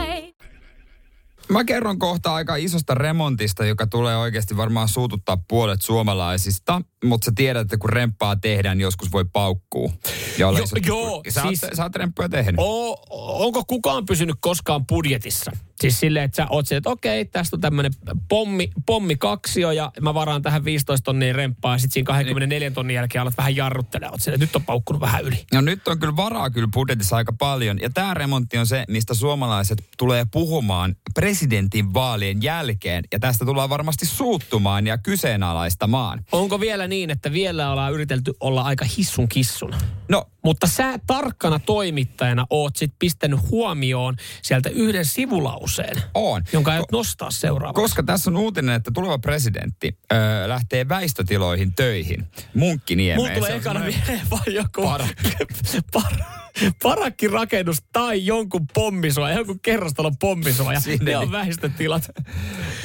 [1.51, 6.81] Mä kerron kohta aika isosta remontista, joka tulee oikeasti varmaan suututtaa puolet suomalaisista.
[7.03, 9.93] Mutta sä tiedät, että kun remppaa tehdään, niin joskus voi paukkuu.
[10.37, 12.55] Jo- iso- joo, sä, siis- oot, sä oot remppuja tehnyt.
[12.57, 12.91] O,
[13.45, 15.51] onko kukaan pysynyt koskaan budjetissa?
[15.81, 17.91] Siis silleen, että sä oot että okei, tästä on tämmöinen
[18.29, 23.21] pommi, pommikaksio ja mä varaan tähän 15 tonnia remppaa ja sit siinä 24 tonnin jälkeen
[23.21, 24.13] alat vähän jarruttelemaan.
[24.13, 25.45] Oot silleen, että nyt on paukkunut vähän yli.
[25.53, 27.79] No nyt on kyllä varaa kyllä budjetissa aika paljon.
[27.81, 30.95] Ja tämä remontti on se, mistä suomalaiset tulee puhumaan
[31.41, 33.03] presidentin vaalien jälkeen.
[33.11, 36.25] Ja tästä tullaan varmasti suuttumaan ja kyseenalaistamaan.
[36.31, 39.73] Onko vielä niin, että vielä ollaan yritelty olla aika hissun kissun?
[40.09, 46.43] No, Mutta sä tarkkana toimittajana oot sit pistänyt huomioon sieltä yhden sivulauseen, on.
[46.53, 47.81] jonka aiot nostaa seuraavaksi.
[47.81, 52.27] Koska tässä on uutinen, että tuleva presidentti öö, lähtee väistötiloihin töihin.
[52.53, 53.29] Munkkiniemeen.
[53.29, 55.31] Mulla tulee ekana mieleen vaan joku Parakki.
[55.93, 56.13] par,
[56.83, 60.79] parakkirakennus tai jonkun pommisoja, jonkun kerrostalon pommisoja.
[60.79, 61.31] Sinne ne on niin.
[61.31, 62.09] vähistötilat.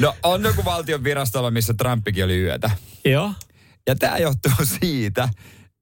[0.00, 2.70] No on joku valtion virastolla, missä Trumpikin oli yötä.
[3.04, 3.32] Joo.
[3.86, 5.28] Ja tämä johtuu siitä,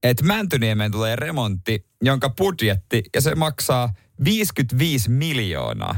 [0.03, 3.93] että Mäntyniemeen tulee remontti, jonka budjetti, ja se maksaa
[4.23, 5.95] 55 miljoonaa.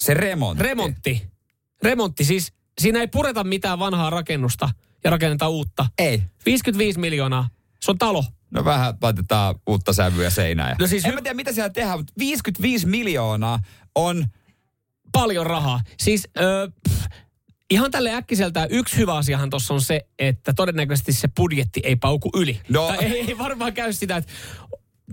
[0.00, 0.62] Se remontti.
[0.62, 1.22] Remontti.
[1.82, 4.70] Remontti siis, siinä ei pureta mitään vanhaa rakennusta
[5.04, 5.86] ja rakenneta uutta.
[5.98, 6.22] Ei.
[6.46, 7.48] 55 miljoonaa.
[7.80, 8.24] Se on talo.
[8.50, 10.76] No vähän laitetaan uutta sävyä seinään.
[10.80, 13.58] No siis en hy- mä tiedä, mitä siellä tehdään, mutta 55 miljoonaa
[13.94, 14.24] on...
[15.12, 15.80] Paljon rahaa.
[15.98, 17.06] Siis ö, pff,
[17.70, 22.30] ihan tälle äkkiseltään yksi hyvä asiahan tuossa on se, että todennäköisesti se budjetti ei pauku
[22.36, 22.60] yli.
[22.68, 22.86] No.
[22.86, 24.32] Tai ei, ei varmaan käy sitä, että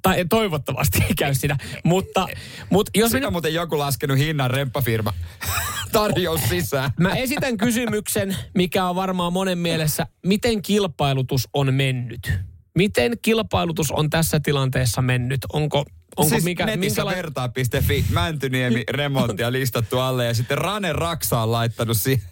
[0.02, 1.58] tai toivottavasti ei käy sitä.
[1.84, 2.28] Mutta,
[2.70, 5.14] mutta jos Siinä minä, muuten joku laskenut hinnan remppafirma.
[5.92, 6.92] Tarjous sisään.
[7.00, 12.34] mä esitän kysymyksen, mikä on varmaan monen mielessä, miten kilpailutus on mennyt?
[12.76, 15.40] Miten kilpailutus on tässä tilanteessa mennyt?
[15.54, 15.86] Onko,
[16.16, 21.52] onko siis mikä, netissä minkäla- vertaa.fi, Mäntyniemi remonttia listattu alle ja sitten Rane Raksa on
[21.52, 22.24] laittanut si-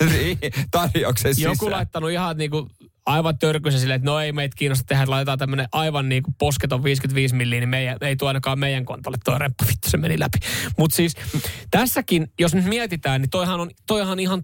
[0.70, 1.52] tarjouksen sisään.
[1.52, 2.68] Joku laittanut ihan niinku
[3.06, 6.84] aivan törkyisen silleen, että no ei meitä kiinnosta tehdä, että laitetaan tämmöinen aivan niinku posketon
[6.84, 10.38] 55 milliä, niin meidän, ei tuo ainakaan meidän kontolle tuo reppu, vittu se meni läpi.
[10.78, 11.14] Mutta siis
[11.70, 14.42] tässäkin, jos nyt mietitään, niin toihan on, toihan ihan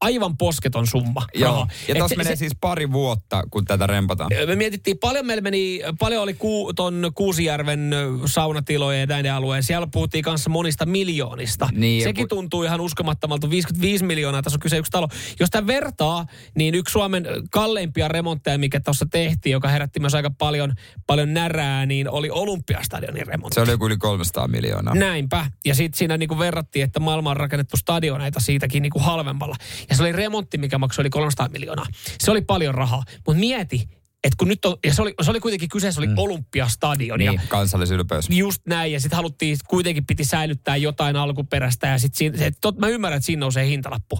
[0.00, 4.30] aivan posketon summa Joo, ja se- menee se- siis pari vuotta, kun tätä rempataan.
[4.46, 9.62] me mietittiin, paljon meillä meni, paljon oli ku, ton Kuusijärven ö, saunatilojen ja näiden alueen.
[9.62, 11.68] Siellä puhuttiin kanssa monista miljoonista.
[11.72, 13.50] Niin, Sekin kun- tuntuu ihan uskomattomalta.
[13.50, 15.08] 55 miljoonaa, tässä on kyse yksi talo.
[15.40, 20.30] Jos tämä vertaa, niin yksi Suomen kalleimpia remontteja, mikä tuossa tehtiin, joka herätti myös aika
[20.38, 20.74] paljon,
[21.06, 23.54] paljon närää, niin oli Olympiastadionin remontti.
[23.54, 24.94] Se oli joku yli 300 miljoonaa.
[24.94, 25.46] Näinpä.
[25.64, 29.56] Ja sitten siinä niinku verrattiin, että maailmaan on rakennettu stadioneita siitäkin niinku halvemmalla.
[29.90, 31.86] Ja se oli remontti, mikä maksoi yli 300 miljoonaa.
[32.20, 33.02] Se oli paljon rahaa.
[33.26, 33.88] Mutta mieti,
[34.24, 36.18] että kun nyt on, ja se oli, se oli kuitenkin kyseessä, oli mm.
[36.18, 37.18] Olympiastadion.
[37.18, 38.30] Niin, Ja kansallisylpeys.
[38.30, 42.32] just näin, ja sitten haluttiin, kuitenkin piti säilyttää jotain alkuperäistä, ja sitten
[42.78, 44.18] mä ymmärrän, että siinä nousee hintalappu.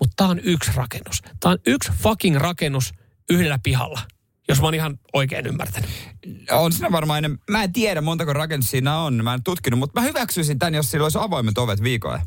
[0.00, 1.22] Mutta tämä on yksi rakennus.
[1.40, 2.92] Tämä on yksi fucking rakennus
[3.30, 4.00] yhdellä pihalla,
[4.48, 5.90] jos mä oon ihan oikein ymmärtänyt.
[6.50, 7.38] On siinä varmaan enemmän.
[7.50, 9.24] Mä en tiedä montako rakennus siinä on.
[9.24, 12.20] Mä en tutkinut, mutta mä hyväksyisin tämän, jos sillä olisi avoimet ovet viikolla.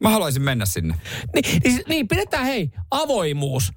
[0.00, 0.94] Mä haluaisin mennä sinne.
[1.34, 3.72] Niin, niin, niin pidetään hei, avoimuus.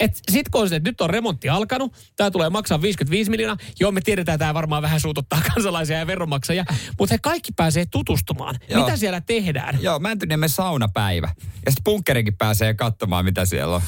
[0.00, 3.56] Et sit kun on se, että nyt on remontti alkanut, tämä tulee maksaa 55 miljoonaa.
[3.80, 6.64] Joo, me tiedetään, tämä varmaan vähän suututtaa kansalaisia ja veronmaksajia,
[6.98, 8.54] mutta he kaikki pääsee tutustumaan.
[8.68, 8.84] Joo.
[8.84, 9.78] Mitä siellä tehdään?
[9.82, 11.28] Joo, Mäntyniemen saunapäivä.
[11.66, 13.82] Ja sitten bunkkerikin pääsee katsomaan, mitä siellä on.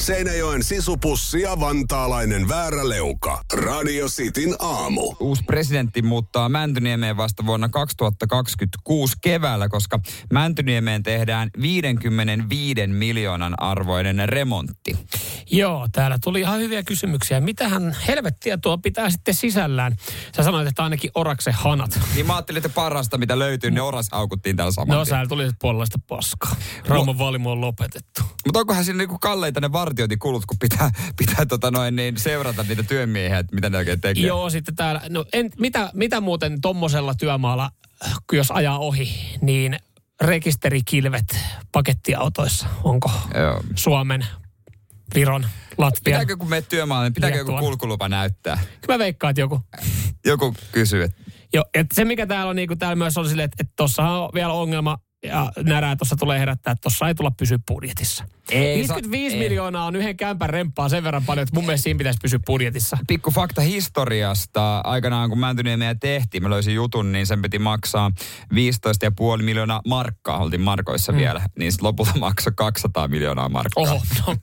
[0.00, 3.42] Seinäjoen sisupussi ja vantaalainen vääräleuka.
[3.52, 5.14] Radio Cityn aamu.
[5.20, 10.00] Uusi presidentti muuttaa Mäntyniemeen vasta vuonna 2026 keväällä, koska
[10.32, 14.96] Mäntyniemeen tehdään 55 miljoonan arvoinen remontti.
[15.52, 17.40] Joo, täällä tuli ihan hyviä kysymyksiä.
[17.40, 19.96] Mitähän helvettiä tuo pitää sitten sisällään?
[20.36, 22.00] Sä sanoit, että ainakin orakse hanat.
[22.14, 25.22] Niin mä ajattelin, että parasta mitä löytyy, ne oras aukuttiin täällä saman No tien.
[25.22, 26.56] sä tuli puolesta paskaa.
[26.86, 28.22] Rauman valimo on lopetettu.
[28.46, 30.90] Mutta onkohan siinä niinku kalleita ne vartiointikulut, kun pitää,
[31.26, 34.26] pitää tota noin, niin seurata niitä työmiehiä, että mitä ne oikein tekee?
[34.26, 37.70] Joo, sitten täällä, no en, mitä, mitä muuten tommosella työmaalla,
[38.32, 39.76] jos ajaa ohi, niin
[40.20, 41.36] rekisterikilvet
[41.72, 43.60] pakettiautoissa, onko Joo.
[43.74, 44.26] Suomen,
[45.14, 45.46] Viron,
[45.78, 46.20] Latvian?
[46.20, 48.58] Pitääkö kun menet työmaalle, niin pitääkö joku kulkulupa näyttää?
[48.80, 49.60] Kyllä mä veikkaan, että joku.
[50.24, 51.22] Joku kysyy, että
[51.52, 54.02] Jo, et se mikä täällä on, niin kuin täällä myös on silleen, että, että tuossa
[54.02, 58.24] on vielä ongelma, ja närää tuossa tulee herättää, että tuossa ei tulla pysyä budjetissa.
[58.50, 59.48] Ei 55 sa- ei.
[59.48, 62.98] miljoonaa on yhden kämpän remppaa sen verran paljon, että mun mielestä siinä pitäisi pysyä budjetissa.
[63.08, 64.80] pikku fakta historiasta.
[64.84, 68.10] Aikanaan kun Mäntyniemeä tehtiin, mä löysin jutun, niin sen piti maksaa
[68.54, 70.38] 15,5 miljoonaa markkaa.
[70.38, 71.18] Oltiin markoissa mm.
[71.18, 71.42] vielä.
[71.58, 73.82] Niin lopulta maksoi 200 miljoonaa markkaa.
[73.82, 74.36] Oho, no.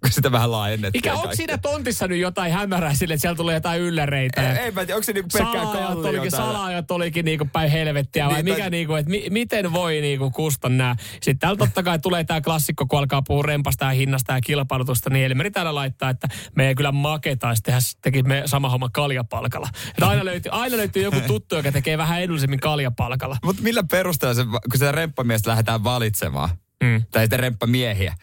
[0.00, 0.98] Kun sitä vähän laajennettiin.
[0.98, 4.52] Mikä, onko siinä tontissa nyt jotain hämärää sille, että siellä tulee jotain ylläreitä?
[4.52, 8.26] Ei, ei mä tiedä, onko se niinku pelkkää kalliota olikin, salaajat olikin niinku päin helvettiä,
[8.26, 10.96] vai Niin, mikä tai- niinku, että mi, miten voi niinku kustan nää.
[11.12, 15.10] Sitten täällä totta kai tulee tää klassikko, kun alkaa puhua rempasta ja hinnasta ja kilpailutusta,
[15.10, 19.68] niin Elmeri täällä laittaa, että me ei kyllä maketaisi tehdä, teki me sama homma kaljapalkalla.
[19.88, 23.36] Että aina löytyy, aina löytyy joku tuttu, joka tekee vähän edullisemmin kaljapalkalla.
[23.44, 26.48] Mutta millä perusteella se, kun sitä remppamiestä lähdetään valitsemaan,
[26.82, 27.02] Mm.
[27.10, 28.14] tai sitä remppamiehiä,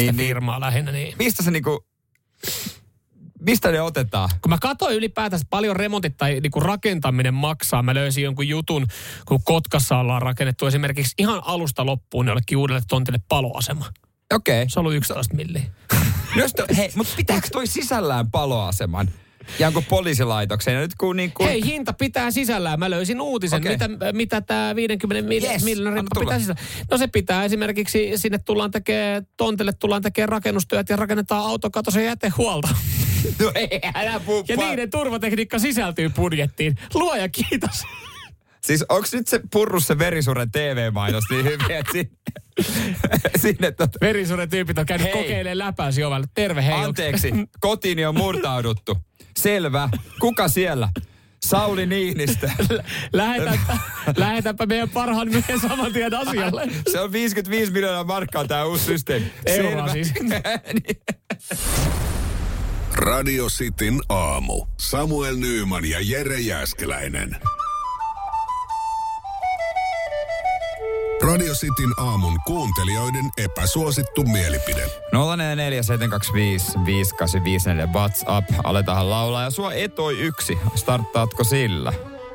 [0.00, 1.14] Sitä niin, niin firmaa lähinnä, niin.
[1.18, 1.86] mistä se niinku,
[3.40, 4.30] mistä ne otetaan?
[4.42, 8.86] kun mä katsoin ylipäätään paljon remontit tai niinku rakentaminen maksaa, mä löysin jonkun jutun,
[9.26, 13.86] kun Kotkassa ollaan rakennettu esimerkiksi ihan alusta loppuun jollekin uudelle tontille paloasema.
[14.32, 14.62] Okei.
[14.62, 14.68] Okay.
[14.68, 15.62] Se on ollut 11 milliä.
[16.76, 19.08] Hei, mutta pitääkö toi sisällään paloaseman?
[19.88, 20.74] Poliisilaitoksen?
[20.74, 21.48] Ja nyt kun niin kuin...
[21.48, 22.78] Hei, hinta pitää sisällään.
[22.78, 23.72] Mä löysin uutisen, okay.
[23.72, 26.66] mitä, mitä tämä 50 mil, Yes, miljoonan pitää sisällään.
[26.90, 32.02] No se pitää esimerkiksi, sinne tullaan tekemään, tontille tullaan tekemään rakennustyöt ja rakennetaan autokatos ja
[32.02, 32.68] jätehuolto.
[33.38, 36.78] No ei, älä Ja niiden turvatekniikka sisältyy budjettiin.
[36.94, 37.82] Luoja kiitos.
[38.64, 42.10] Siis onko nyt se purrus se verisuren TV-mainos niin hyvin, että sinne,
[43.36, 46.26] sinne tota, Verisuuden tyypit on käynyt kokeilemaan läpäisi ovelle.
[46.34, 46.74] Terve hei.
[46.74, 48.98] anteeksi, kotiini on murtauduttu.
[49.36, 49.88] Selvä.
[50.20, 50.88] Kuka siellä?
[51.42, 52.50] Sauli Niinistö.
[53.12, 53.78] Lähetäpä,
[54.16, 56.68] lähetäpä meidän parhaan miehen saman tien asialle.
[56.92, 59.32] Se on 55 miljoonaa markkaa tämä uusi systeemi.
[59.46, 59.92] Euroa Selvä.
[59.92, 60.12] siis.
[62.92, 64.66] Radio Cityn aamu.
[64.80, 67.36] Samuel Nyyman ja Jere Jäskeläinen.
[71.26, 74.86] Radio Cityn aamun kuuntelijoiden epäsuosittu mielipide.
[74.86, 74.88] 0447255854
[77.92, 78.50] WhatsApp.
[78.64, 80.58] Aletaan laulaa ja sua etoi yksi.
[80.74, 81.92] Starttaatko sillä?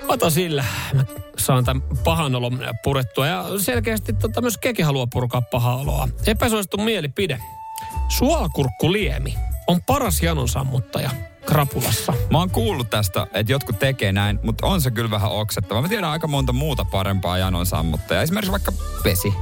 [0.07, 0.65] Ota sillä.
[0.93, 1.05] Mä
[1.37, 3.27] saan tämän pahan olon purettua.
[3.27, 6.07] Ja selkeästi tota, myös Keki haluaa purkaa pahaa oloa.
[6.27, 7.39] Epäsuosittu mielipide.
[8.07, 9.35] Suolakurkkuliemi
[9.67, 11.09] on paras janon sammuttaja
[11.49, 12.13] krapulassa.
[12.31, 15.81] Mä oon kuullut tästä, että jotkut tekee näin, mutta on se kyllä vähän oksettava.
[15.81, 18.23] Mä tiedän aika monta muuta parempaa janon sammuttajaa.
[18.23, 18.71] Esimerkiksi vaikka
[19.03, 19.33] pesi.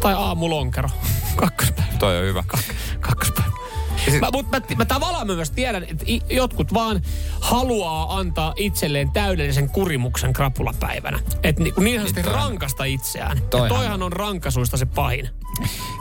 [0.00, 0.88] Tai aamulonkero.
[1.36, 1.92] Kakkospäivä.
[1.98, 2.44] Toi on hyvä.
[3.00, 3.56] Kakkospäivä.
[4.20, 7.02] Mä, mutta mä, mä tavallaan myös tiedän, että jotkut vaan
[7.40, 11.18] haluaa antaa itselleen täydellisen kurimuksen krapulapäivänä.
[11.42, 13.36] Että niin, niin sanotusti Niin rankasta itseään.
[13.38, 15.28] Ja toihan- toihan on rankasuista se pahin.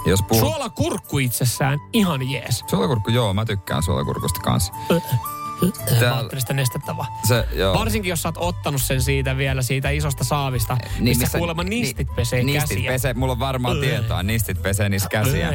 [0.05, 0.43] Jos puhut...
[0.43, 2.63] Suolakurkku itsessään ihan jees.
[2.67, 4.73] Suolakurkku, joo, mä tykkään suolakurkusta kanssa.
[4.73, 4.99] Mä
[6.01, 7.07] ajattelin sitä nestettä vaan.
[7.27, 7.73] Se, joo.
[7.73, 12.15] Varsinkin jos sä oot ottanut sen siitä vielä siitä isosta saavista, niin, missä kuulemma nistit
[12.15, 12.91] pesee nistit käsiä.
[12.91, 13.81] Pesee, mulla on varmaan Öö.
[13.83, 15.53] tietoa, nistit pesee niissä käsiä.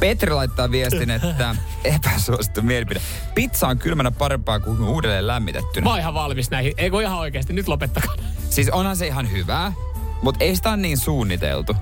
[0.00, 3.00] Petri laittaa viestin, että epäsuosittu mielipide.
[3.34, 5.84] Pizza on kylmänä parempaa kuin uudelleen lämmitettynä.
[5.84, 6.72] Mä oon ihan valmis näihin.
[6.76, 8.14] Ei kun ihan oikeasti, nyt lopettakaa.
[8.50, 9.72] Siis onhan se ihan hyvää,
[10.22, 11.76] mutta ei sitä ole niin suunniteltu.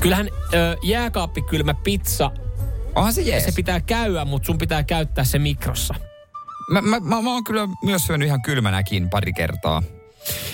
[0.00, 2.30] Kyllähän ö, jääkaappikylmä pizza
[2.94, 3.44] Onhan se jees.
[3.44, 5.94] se pitää käydä, mutta sun pitää käyttää se mikrossa.
[6.70, 9.82] Mä, mä, mä, mä oon kyllä myös syönyt ihan kylmänäkin pari kertaa.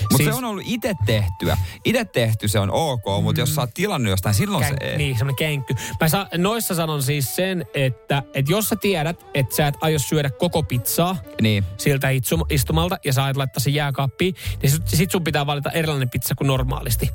[0.01, 1.57] Mutta Siis- se on ollut itse tehtyä.
[1.85, 4.97] Itse tehty se on ok, mutta jos sä oot tilannut jostain, silloin Känk, se ei.
[4.97, 5.75] niin, semmoinen kenkky.
[6.01, 9.99] Mä sa, noissa sanon siis sen, että, että jos sä tiedät, että sä et aio
[9.99, 11.63] syödä koko pizzaa Niin.
[11.77, 15.71] siltä itsum, istumalta ja sä aiot laittaa sen jääkaappiin, niin sit, sit sun pitää valita
[15.71, 17.09] erilainen pizza kuin normaalisti.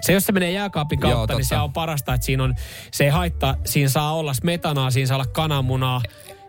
[0.00, 1.54] Se, jos se menee jääkaapin Joo, kautta, niin totta.
[1.56, 2.54] se on parasta, että siinä on,
[2.92, 6.02] se ei haittaa, siinä saa olla smetanaa, siinä saa olla kananmunaa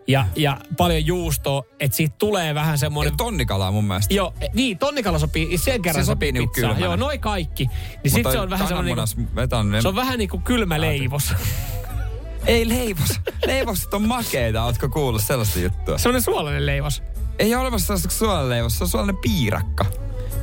[0.06, 4.14] ja, ja paljon juustoa, että siitä tulee vähän Ja semmoinen tonnikalaa mun mielestä.
[4.14, 6.74] Joo, eh, niin, tonnikala sopii, sen kerran Se sopii niinku pizzaan.
[6.74, 6.92] kylmänä.
[6.92, 7.70] Joo, noin kaikki.
[8.04, 11.34] Niin sit se on vähän semmoinen niinku, se on vähän niin kuin kylmä leivos.
[12.46, 13.20] Ei leivos.
[13.46, 15.98] Leivokset on makeita, ootko kuullut sellaista juttua?
[15.98, 17.02] Semmoinen suolainen leivos.
[17.38, 19.86] Ei ole olemassa sellaista suolainen leivos, se on suolainen piirakka.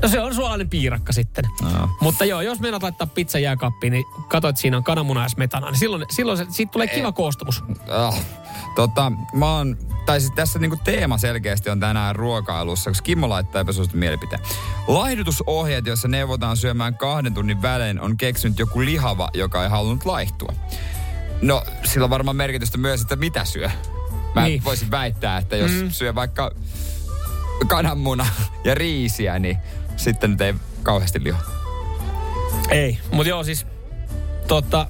[0.01, 1.43] No se on suolainen piirakka sitten.
[1.61, 1.89] No.
[2.01, 5.67] Mutta joo, jos meinaat laittaa pizza jääkaappiin, niin katso, että siinä on kananmuna ja smetana,
[5.71, 7.63] niin silloin, silloin se, siitä tulee kiva koostumus.
[7.89, 8.19] Ah,
[8.75, 13.61] tota, mä oon, tai siis tässä niinku teema selkeästi on tänään ruokailussa, koska Kimmo laittaa
[13.61, 14.41] epäsuosittu mielipiteen.
[14.87, 20.53] Laihdutusohjeet, joissa neuvotaan syömään kahden tunnin välein, on keksinyt joku lihava, joka ei halunnut laihtua.
[21.41, 23.69] No, sillä on varmaan merkitystä myös, että mitä syö.
[24.35, 24.63] Mä Niin.
[24.63, 25.89] voisin väittää, että jos mm.
[25.91, 26.51] syö vaikka
[27.67, 28.25] kananmuna
[28.63, 29.57] ja riisiä, niin
[29.97, 31.37] sitten nyt ei kauheasti liho.
[32.69, 33.65] Ei, mutta joo siis,
[34.47, 34.87] tota,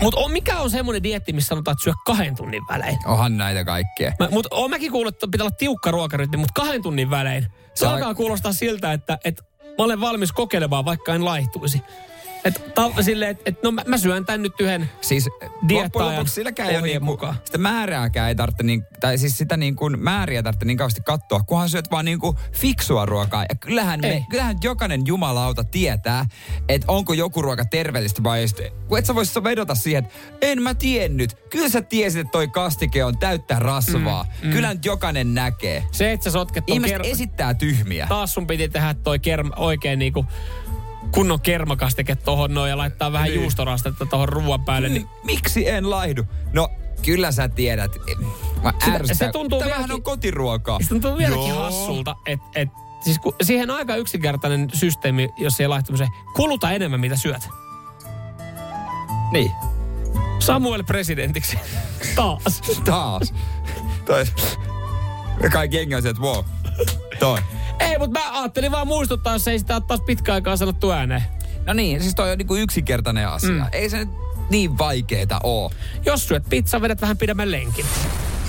[0.00, 2.98] mutta on, mikä on semmoinen dietti, missä sanotaan, että syö kahden tunnin välein?
[3.06, 4.12] Onhan näitä kaikkea.
[4.30, 7.46] Mutta oon mäkin kuullut, että pitää olla tiukka ruokarytmi, mutta kahden tunnin välein.
[7.74, 9.42] Se alkaa kuulostaa siltä, että, että
[9.78, 11.82] mä olen valmis kokeilemaan, vaikka en laihtuisi.
[12.44, 16.08] Et, ta, silleen, että et, no mä, mä syön tän nyt yhden Siis Dieettaajan loppujen
[16.08, 17.34] lopuksi silläkään ei ole niinku, mukaan.
[17.44, 21.40] sitä määrääkään ei tarvitse, niin, tai siis sitä niin kuin määriä tarvitse niin kauheasti katsoa,
[21.40, 23.42] kunhan syöt vaan niin kuin fiksua ruokaa.
[23.42, 24.14] Ja kyllähän, Ei.
[24.14, 26.26] me, kyllähän jokainen jumalauta tietää,
[26.68, 28.72] että onko joku ruoka terveellistä vai ei.
[28.88, 31.36] Kun et sä voisi vedota siihen, että en mä tiennyt.
[31.50, 34.22] Kyllä sä tiesit, että toi kastike on täyttä rasvaa.
[34.42, 34.52] Mm, mm.
[34.52, 35.84] Kyllä nyt jokainen näkee.
[35.92, 38.06] Se, että sä sotket ton Ihmiset ker- esittää tyhmiä.
[38.08, 40.26] taas sun piti tehdä toi kerma, oikein niinku
[41.12, 43.40] kunnon kermakastike tohon noin ja laittaa vähän Niin.
[43.40, 44.88] juustorastetta tohon ruoan päälle.
[44.88, 46.24] Niin, Miksi en laihdu?
[46.52, 46.68] No,
[47.04, 47.92] kyllä sä tiedät.
[48.62, 49.16] Mä ärsytän.
[49.16, 50.78] se tuntuu Tämähän vieläkin- on kotiruokaa.
[50.82, 51.62] se tuntuu vieläkin Joo.
[51.62, 52.68] hassulta, että et,
[53.04, 56.10] siis kun, siihen on aika yksinkertainen systeemi, jos ei laihtumiseen.
[56.36, 57.48] Kuluta enemmän, mitä syöt.
[59.32, 59.50] Niin.
[60.38, 61.58] Samuel presidentiksi.
[62.16, 62.60] Taas.
[62.84, 63.34] Taas.
[64.04, 64.24] Toi.
[65.52, 66.44] Kaikki jengi on se, että wow.
[67.18, 67.38] Toi.
[67.80, 71.22] Ei, mutta mä ajattelin vaan muistuttaa, jos ei sitä ole taas pitkä aikaa sanottu ääneen.
[71.66, 73.50] No niin, siis toi on niinku yksinkertainen asia.
[73.50, 73.66] Mm.
[73.72, 74.08] Ei se nyt
[74.50, 75.70] niin vaikeeta oo.
[76.06, 77.86] Jos syöt pizza, vedät vähän pidemmän lenkin.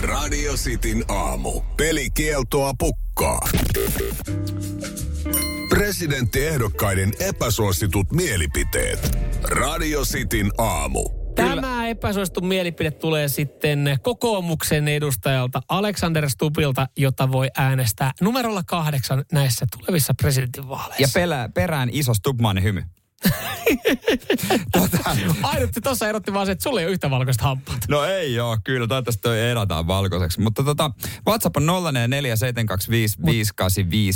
[0.02, 1.62] Radio Cityn aamu.
[1.78, 3.40] Pelikieltoa pukkaa.
[5.70, 9.18] Presidenttiehdokkaiden epäsuositut mielipiteet.
[9.44, 11.10] Radio Cityn aamu.
[11.36, 19.66] Tämä epäsuosittu mielipide tulee sitten kokoomuksen edustajalta Alexander Stubilta, jota voi äänestää numerolla kahdeksan näissä
[19.78, 21.02] tulevissa presidentinvaaleissa.
[21.04, 22.84] Ja pelä, perään iso Stubmanin hymy.
[24.72, 24.98] tota,
[25.44, 27.78] Ainut tuossa erotti vaan se, että sulla ei ole yhtä valkoista hampaat.
[27.90, 28.88] no ei joo, kyllä.
[28.88, 30.42] Toivottavasti toi edataan valkoiseksi.
[30.42, 30.92] Mutta tota,
[31.28, 31.66] WhatsApp on 0447255854.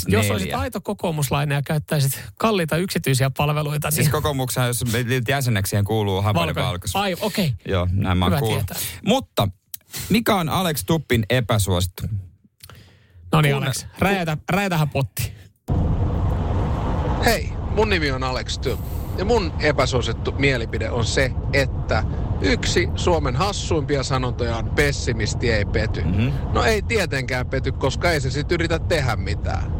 [0.07, 4.83] Jos olisit aito kokoomuslainen ja käyttäisit kalliita yksityisiä palveluita, niin Siis kokoomuksen, jos
[5.27, 6.95] jäseneksi, siihen kuuluu hampaiden valkoisuus.
[6.95, 7.47] Ai, okei.
[7.47, 7.57] Okay.
[7.73, 8.65] Joo, näin mä oon Hyvä kuullut.
[8.65, 8.83] tietää.
[9.05, 9.47] Mutta
[10.09, 12.03] mikä on Alex Tuppin epäsuosittu?
[13.31, 15.33] No niin, Alex, räjätä, räjätähän potti.
[17.25, 18.79] Hei, mun nimi on Alex Typ.
[19.17, 22.03] Ja mun epäsuosittu mielipide on se, että
[22.41, 26.03] yksi Suomen hassuimpia sanontoja on pessimisti ei pety.
[26.03, 26.31] Mm-hmm.
[26.53, 29.75] No ei tietenkään pety, koska ei se sit yritä tehdä mitään.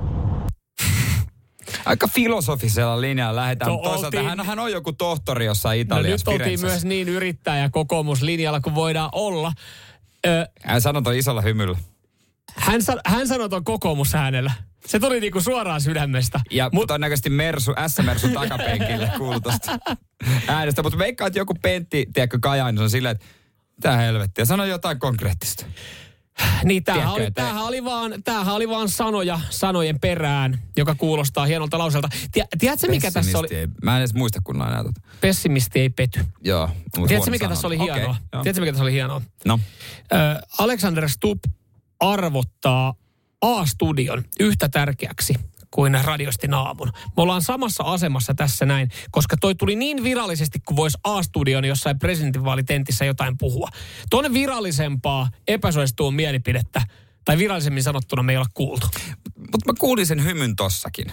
[1.86, 3.72] Aika filosofisella linjalla lähdetään.
[3.72, 7.10] No, Toisaalta oltiin- hän, hän on joku tohtori jossain No Italiassa, nyt oltiin myös niin
[7.10, 9.52] yrittäjä kokoomuslinjalla kuin voidaan olla.
[10.28, 11.78] Ö, Hän sanoi isolla hymyllä.
[12.56, 14.52] hän, sa- hän sanoi ton kokoomusäänellä.
[14.88, 16.40] Se tuli niinku suoraan sydämestä.
[16.52, 19.78] Ja Mut, todennäköisesti Mersu, S-Mersu takapenkille kuului tosta
[20.48, 20.84] äänestä.
[20.84, 23.26] Mutta veikkaa, että joku Pentti, tiedätkö, Kajain on silleen, että
[23.76, 25.66] mitä helvettiä, sano jotain konkreettista.
[26.64, 31.46] Niin tämähän Tiedätkö, oli, tämähän, oli vaan, tämähän oli vaan sanoja sanojen perään, joka kuulostaa
[31.46, 32.10] hienolta lauseelta.
[32.32, 33.48] Tie, tiedätkö mikä tässä oli?
[33.52, 35.02] Ei, mä en edes muista kunnolla enää tota.
[35.22, 36.26] Pessimisti ei pety.
[36.44, 36.70] Joo.
[37.08, 38.16] Tiedätkö mikä tässä oli hienoa?
[38.34, 38.44] Joo.
[38.44, 39.22] Tiedätkö mikä tässä oli hienoa?
[39.46, 39.60] No.
[40.14, 40.16] Ö,
[40.58, 41.44] Alexander Stubb
[42.00, 42.94] arvottaa
[43.46, 45.34] A-studion yhtä tärkeäksi
[45.72, 46.92] kuin radiostin aamun.
[47.18, 52.00] Me ollaan samassa asemassa tässä näin, koska toi tuli niin virallisesti, kuin voisi A-studion jossain
[52.00, 53.70] presidentinvaalitentissä jotain puhua.
[54.10, 56.82] Tuonne virallisempaa epäsuosittua mielipidettä,
[57.26, 58.88] tai virallisemmin sanottuna me ei olla kuultu.
[59.38, 61.12] Mutta mä kuulin sen hymyn tossakin.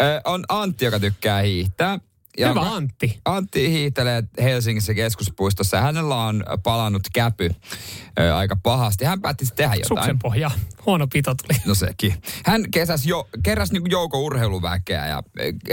[0.02, 2.00] Ö, on Antti, joka tykkää hiihtää.
[2.40, 3.20] Hyvä mä- Antti.
[3.26, 7.50] Antti hiihtelee Helsingissä keskuspuistossa ja hänellä on palannut käpy
[8.20, 9.06] ö, aika pahasti.
[9.06, 9.88] Hän päätti tehdä jotain.
[9.88, 10.52] Suksen pohja.
[10.86, 11.60] Huono pito tuli.
[11.66, 12.14] No sekin.
[12.46, 15.24] Hän kesäs jo, keräsi niin jouko urheiluväkeä ja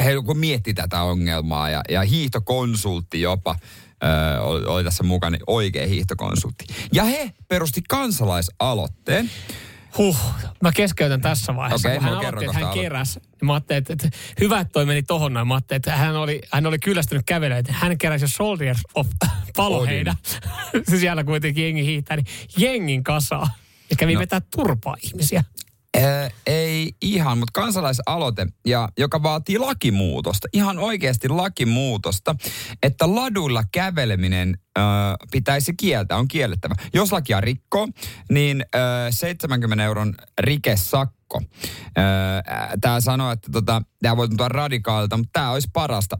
[0.04, 3.56] he mietti tätä ongelmaa ja, ja hiihtokonsultti jopa
[4.04, 6.64] ö, oli, oli tässä mukana, niin oikea hiihtokonsultti.
[6.92, 9.30] Ja he perusti kansalaisaloitteen.
[9.98, 10.16] Huh,
[10.62, 13.06] mä keskeytän tässä vaiheessa, Okei, kun hän no kerro aloitti, että hän.
[13.40, 15.48] Ja Mä ajattelin, että, että hyvä, että toi meni tohon noin.
[15.48, 17.60] Mä ajattelin, että hän oli, hän oli kyllästynyt kävelemään.
[17.60, 19.06] Että hän keräsi jo Soldiers of
[19.56, 20.14] paloheida.
[20.90, 22.26] Se siellä kuitenkin jengi hiihtää, niin
[22.56, 23.50] jengin kasaa.
[23.90, 24.20] Ja kävi no.
[24.20, 25.44] vetää turpaa ihmisiä.
[26.46, 32.34] Ei ihan, mutta kansalaisaloite, ja, joka vaatii lakimuutosta, ihan oikeasti lakimuutosta,
[32.82, 34.82] että laduilla käveleminen ö,
[35.30, 36.74] pitäisi kieltää, on kiellettävä.
[36.94, 37.88] Jos lakia rikkoo,
[38.30, 38.78] niin ö,
[39.10, 41.42] 70 euron rikesakko.
[42.80, 46.18] Tämä sanoo, että tota, tämä voi tuntua radikaalilta, mutta tämä olisi parasta.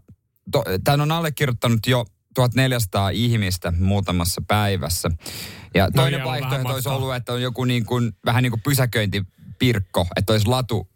[0.85, 2.05] Tämän on allekirjoittanut jo
[2.35, 5.11] 1400 ihmistä muutamassa päivässä.
[5.75, 8.63] Ja toinen joo, vaihtoehto olisi ollut, että on joku niin kuin, vähän niin kuin
[9.59, 10.89] pysäköintipirkko, että olisi latu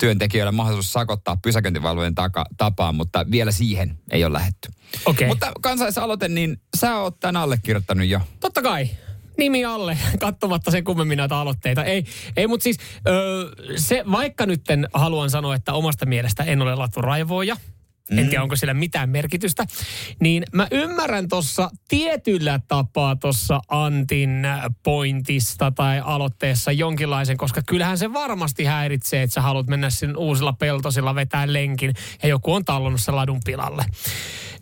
[0.00, 4.68] työntekijöille mahdollisuus sakottaa pysäköintivalvojen taka, tapaan, mutta vielä siihen ei ole lähetty.
[5.06, 5.28] Okei.
[5.28, 8.20] Mutta kansalaisaloite, niin sä oot tämän allekirjoittanut jo.
[8.40, 8.88] Totta kai.
[9.38, 11.84] Nimi alle, katsomatta sen kummemmin näitä aloitteita.
[11.84, 12.04] Ei,
[12.36, 17.56] ei mutta siis ö, se, vaikka nytten haluan sanoa, että omasta mielestä en ole laturaivoja,
[18.10, 18.18] mm.
[18.18, 19.64] en tiedä onko sillä mitään merkitystä,
[20.20, 24.46] niin mä ymmärrän tuossa tietyllä tapaa tuossa Antin
[24.82, 30.52] pointista tai aloitteessa jonkinlaisen, koska kyllähän se varmasti häiritsee, että sä haluat mennä sinne uusilla
[30.52, 33.84] peltosilla vetää lenkin ja joku on tallonnut sen ladun pilalle.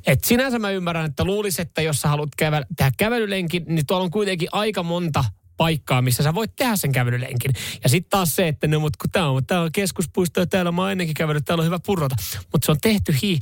[0.07, 4.05] Et sinänsä mä ymmärrän, että luulisi, että jos sä haluat kävellä, tehdä kävelylenkin, niin tuolla
[4.05, 5.25] on kuitenkin aika monta
[5.57, 7.53] paikkaa, missä sä voit tehdä sen kävelylenkin.
[7.85, 10.73] Ja sitten taas se, että no mut kun tää on, tää on keskuspuisto ja täällä
[10.73, 12.17] mä oon ennenkin kävellyt, täällä on hyvä purrota.
[12.53, 13.39] Mutta se on tehty hi...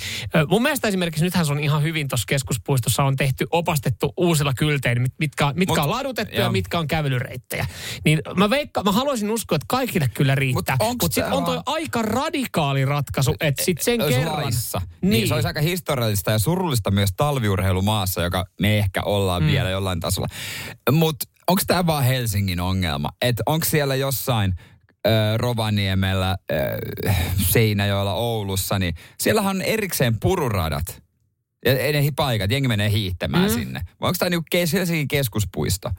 [0.49, 5.03] Mun mielestä esimerkiksi nythän se on ihan hyvin tuossa keskuspuistossa on tehty, opastettu uusilla kylteillä,
[5.03, 7.67] mit- mitkä, mitkä Mut- on ladutettu ja mitkä on kävelyreittejä.
[8.05, 10.77] Niin mä, veikka, mä haluaisin uskoa, että kaikille kyllä riittää.
[10.81, 14.43] Mut Mutta Mut sitten on toi aika radikaali ratkaisu, että sitten sen kerran...
[14.43, 14.81] laissa.
[15.01, 15.11] Niin.
[15.11, 15.29] niin.
[15.29, 19.47] Se olisi aika historiallista ja surullista myös talviurheilumaassa, joka me ehkä ollaan mm.
[19.47, 20.29] vielä jollain tasolla.
[20.91, 23.09] Mutta onko tämä vaan Helsingin ongelma?
[23.23, 24.55] Että onko siellä jossain
[25.07, 26.57] ö, Rovaniemellä, ö,
[27.51, 31.03] Seinäjoella, Oulussa, niin siellähän on erikseen pururadat.
[31.65, 33.55] Ja ne hi- paikat, jengi menee hiihtämään mm.
[33.55, 33.81] sinne.
[34.01, 35.91] Vai onko tämä niinku kes- Helsingin keskuspuisto?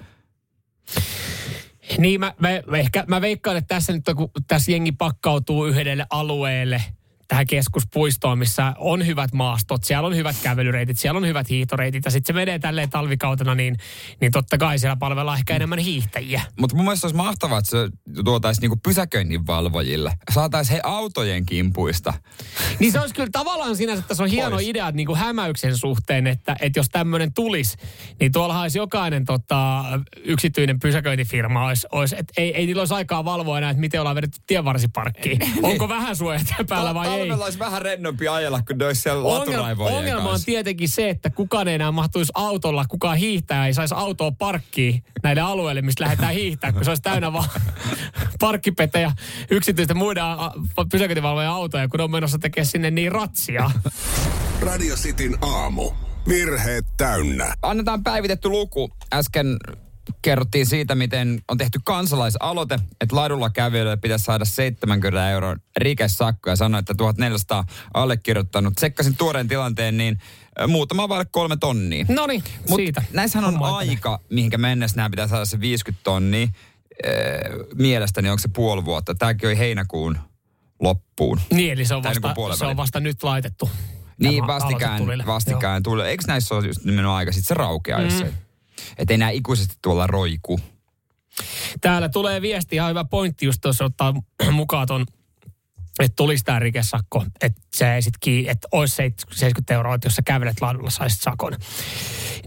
[1.97, 6.83] Niin mä, mä, ehkä, mä veikkaan, että tässä nyt kun tässä jengi pakkautuu yhdelle alueelle,
[7.31, 12.11] tähän keskuspuistoon, missä on hyvät maastot, siellä on hyvät kävelyreitit, siellä on hyvät hiihtoreitit ja
[12.11, 13.77] sitten se menee tälleen talvikautena, niin,
[14.21, 16.41] niin totta kai siellä palvellaan ehkä enemmän hiihtäjiä.
[16.59, 17.89] Mutta mun mielestä olisi mahtavaa, että se
[18.25, 20.11] tuotaisiin niinku pysäköinninvalvojille.
[20.33, 22.13] Saataisiin he autojen kimpuista.
[22.79, 24.67] Niin se olisi kyllä tavallaan sinänsä, että se on hieno Pois.
[24.67, 27.77] idea että niin kuin hämäyksen suhteen, että, että jos tämmöinen tulisi,
[28.19, 29.83] niin tuolla olisi jokainen tota,
[30.23, 34.15] yksityinen pysäköintifirma, olisi, olisi, että ei, ei niillä olisi aikaa valvoa enää, että miten ollaan
[34.15, 35.39] vedetty tienvarsiparkkiin.
[35.63, 37.20] Onko vähän suojat päällä vai ei?
[37.21, 40.45] Talvella olisi vähän rennompi ajella, kun ne olisi siellä Ongelma, ongelma on kanssa.
[40.45, 45.41] tietenkin se, että kukaan ei enää mahtuisi autolla, kukaan hiihtää ei saisi autoa parkkiin näille
[45.41, 47.49] alueille, mistä lähdetään hiihtää, kun se olisi täynnä vaan
[48.39, 49.11] parkkipete ja
[49.51, 50.23] yksityisten muiden
[50.91, 53.71] pysäköintivalvojen autoja, kun ne on menossa tekemään sinne niin ratsia.
[54.61, 55.91] Radio Cityn aamu.
[56.27, 57.53] Virheet täynnä.
[57.61, 58.91] Annetaan päivitetty luku.
[59.13, 59.57] Äsken
[60.21, 66.55] kerrottiin siitä, miten on tehty kansalaisaloite, että ladulla kävijöille pitäisi saada 70 euron rikesakko ja
[66.55, 68.75] sanoi, että 1400 allekirjoittanut.
[68.75, 70.19] Tsekkasin tuoreen tilanteen, niin
[70.67, 72.05] muutama vaille kolme tonnia.
[72.09, 72.43] No niin,
[72.75, 73.03] siitä.
[73.13, 73.95] Näissähän on Homma etenee.
[73.95, 76.47] aika, mihinkä mennessä nämä pitää saada se 50 tonnia.
[77.05, 79.15] Öö, mielestäni onko se puoli vuotta.
[79.15, 80.17] Tämäkin oli heinäkuun
[80.79, 81.39] loppuun.
[81.53, 83.69] Niin, eli se on, niinku vasta, puolen se on vasta nyt laitettu.
[84.17, 86.03] Niin, vastikään, vastikään tuli.
[86.03, 87.31] Eikö näissä ole just nimenomaan aika?
[87.31, 88.05] Sitten se raukeaa, mm.
[88.05, 88.33] jos se...
[88.97, 90.59] Että ei nää ikuisesti tuolla roiku.
[91.81, 94.13] Täällä tulee viesti, ihan hyvä pointti just tuossa ottaa
[94.51, 95.05] mukaan ton,
[95.99, 100.15] että tulisi tämä rikesakko, että se ei sit kiinni, että olisi 70 euroa, että jos
[100.15, 101.55] sä kävelet laadulla, saisit sakon.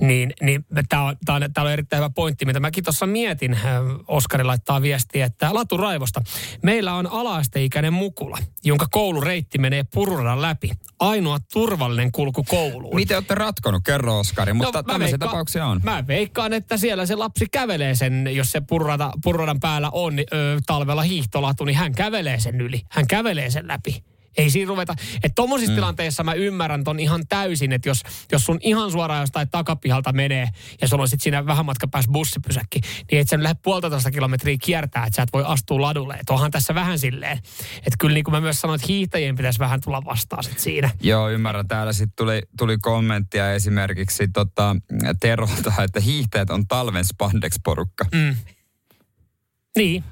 [0.00, 3.58] Niin, niin tämä on, tää on, tää on erittäin hyvä pointti, mitä mäkin tuossa mietin.
[4.08, 6.20] Oskari laittaa viestiä, että Latu Raivosta.
[6.62, 10.70] Meillä on alaasteikäinen mukula, jonka koulureitti menee pururadan läpi.
[11.08, 12.94] Ainoa turvallinen kulku kouluun.
[12.94, 13.82] Miten olette ratkonut?
[13.84, 15.80] Kerro Oskari, mutta No, tämmöisiä veikkaan- tapauksia on.
[15.84, 20.24] Mä veikkaan, että siellä se lapsi kävelee sen, jos se purrata, purradan päällä on ö,
[20.66, 22.82] talvella hiihtolatu, niin hän kävelee sen yli.
[22.90, 24.04] Hän kävelee sen läpi.
[24.36, 24.94] Ei siinä ruveta.
[25.16, 25.74] Että tommosissa mm.
[25.74, 30.48] tilanteissa mä ymmärrän ton ihan täysin, että jos, jos sun ihan suoraan jostain takapihalta menee
[30.80, 32.80] ja sulla on sit siinä vähän matka päässä bussipysäkki,
[33.10, 36.14] niin et sä lähde puolitoista kilometriä kiertää, että sä et voi astua ladulle.
[36.14, 37.38] Että onhan tässä vähän silleen.
[37.76, 40.90] Että kyllä niin kuin mä myös sanoin, että hiihtäjien pitäisi vähän tulla vastaan sit siinä.
[41.00, 41.68] Joo, ymmärrän.
[41.68, 44.76] Täällä sitten tuli, tuli kommenttia esimerkiksi tota,
[45.20, 48.04] Terolta, että hiihtäjät on talven spandex-porukka.
[48.12, 48.36] Mm.
[49.76, 50.04] Niin.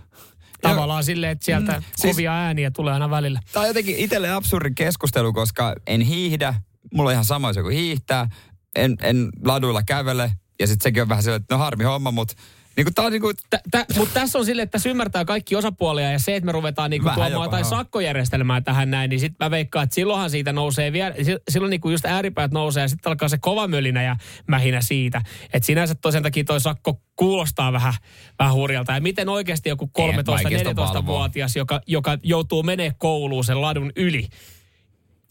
[0.62, 3.40] Tavallaan silleen, että sieltä mm, siis- kovia ääniä tulee aina välillä.
[3.52, 6.54] Tämä on jotenkin itselle absurdi keskustelu, koska en hiihdä.
[6.94, 8.28] Mulla on ihan sama, jos joku hiihtää.
[8.76, 10.32] En, en laduilla kävele.
[10.60, 12.34] Ja sitten sekin on vähän sellainen, että no harmi homma, mutta
[12.76, 15.24] niin kuin, tää on niin kuin, Tä, tä, mutta tässä on silleen, että tässä ymmärtää
[15.24, 19.20] kaikki osapuolia ja se, että me ruvetaan niinku Vähän tuomaan jotain sakkojärjestelmää tähän näin, niin
[19.20, 22.88] sitten mä veikkaan, että silloinhan siitä nousee vielä, si- silloin niinku just ääripäät nousee ja
[22.88, 24.16] sitten alkaa se kova mölinä ja
[24.46, 25.22] mähinä siitä.
[25.52, 27.94] Että sinänsä toisen takia toi sakko kuulostaa vähän,
[28.38, 28.92] vähän hurjalta.
[28.92, 29.90] Ja miten oikeasti joku
[30.26, 31.02] vaikeasta valvoa.
[31.02, 34.28] 13-14-vuotias, joka, joka joutuu menee kouluun sen ladun yli,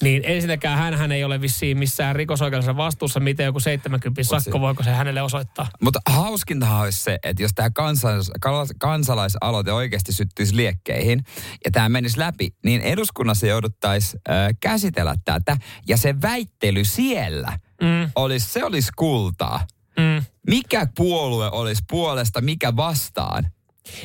[0.02, 4.84] niin ensinnäkään hän, hän ei ole vissiin missään rikosoikeudellisessa vastuussa, miten joku 70 sakko, voiko
[4.84, 5.68] se hänelle osoittaa?
[5.82, 11.24] Mutta hauskintahan olisi se, että jos tämä kansalais, kans- kansalaisaloite oikeasti syttyisi liekkeihin
[11.66, 18.12] ja tämä menisi läpi, niin eduskunnassa jouduttaisiin äh, käsitellä tätä ja se väittely siellä Mm.
[18.16, 19.68] olisi, se olisi kultaa.
[19.98, 20.24] Mm.
[20.48, 23.48] Mikä puolue olisi puolesta, mikä vastaan?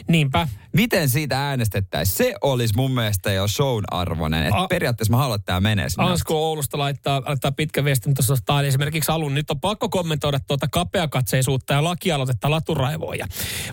[0.08, 0.48] Niinpä.
[0.72, 2.16] Miten siitä äänestettäisiin?
[2.16, 4.46] Se olisi mun mielestä jo shown arvoinen.
[4.46, 6.04] Että A- periaatteessa mä haluan, että tämä menee sinne.
[6.04, 9.34] Ansko Oulusta laittaa, laittaa pitkä viesti tuossa esimerkiksi alun.
[9.34, 13.26] Nyt on pakko kommentoida tuota kapeakatseisuutta ja lakialoitetta laturaivoja.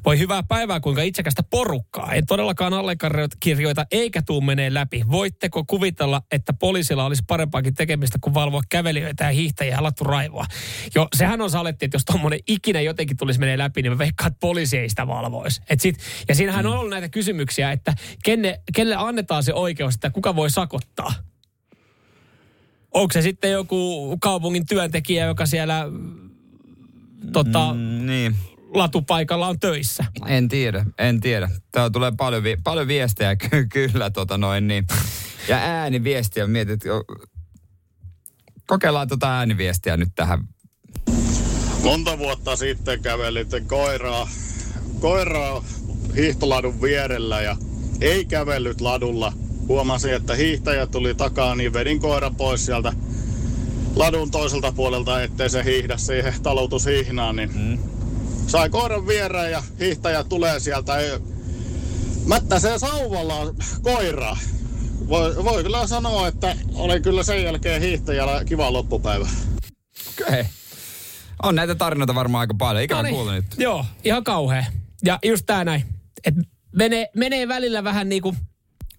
[0.05, 2.13] Voi hyvää päivää, kuinka itsekästä porukkaa.
[2.13, 5.03] En todellakaan allekirjoita eikä tuu menee läpi.
[5.11, 10.45] Voitteko kuvitella, että poliisilla olisi parempaakin tekemistä kuin valvoa kävelijöitä ja hiihtäjiä ja laturaivoa?
[10.95, 14.27] Jo, sehän on saletti, että jos tuommoinen ikinä jotenkin tulisi menee läpi, niin mä veikkaan,
[14.27, 15.61] että poliisi ei sitä valvoisi.
[15.69, 20.09] Et sit, ja siinähän on ollut näitä kysymyksiä, että kenne, kelle annetaan se oikeus, että
[20.09, 21.13] kuka voi sakottaa?
[22.91, 25.85] Onko se sitten joku kaupungin työntekijä, joka siellä
[27.33, 28.35] tota, Mm, niin.
[28.73, 30.05] latupaikalla on töissä?
[30.27, 31.49] En tiedä, en tiedä.
[31.71, 34.85] Täällä tulee paljon, vi- paljon viestejä ky- kyllä tota noin niin.
[35.47, 36.81] Ja ääniviestiä mietit,
[38.67, 40.39] kokeillaan tota ääniviestiä nyt tähän.
[41.83, 44.27] Monta vuotta sitten kävelin koiraa,
[44.99, 45.63] koiraa
[46.15, 47.57] hiihtoladun vierellä ja
[48.01, 49.33] ei kävellyt ladulla.
[49.67, 52.93] Huomasin, että hiihtäjä tuli takaa, niin vedin koiran pois sieltä
[53.95, 57.35] ladun toiselta puolelta, ettei se hiihdä siihen talutushihnaan.
[57.35, 57.77] Niin mm.
[58.47, 60.93] Sai koiran viereen ja hiihtäjä tulee sieltä.
[62.25, 64.37] Mättäsee sauvalla koiraa.
[65.07, 69.27] Voi, voi kyllä sanoa, että oli kyllä sen jälkeen hiihtäjällä kiva loppupäivä.
[70.09, 70.43] Okei.
[71.43, 72.83] On näitä tarinoita varmaan aika paljon.
[72.83, 73.15] Ikävä Noniin.
[73.15, 73.45] kuulla nyt.
[73.57, 74.65] Joo, ihan kauhea.
[75.05, 75.92] Ja just tää näin.
[76.25, 76.35] Et
[76.75, 78.35] menee, menee välillä vähän niinku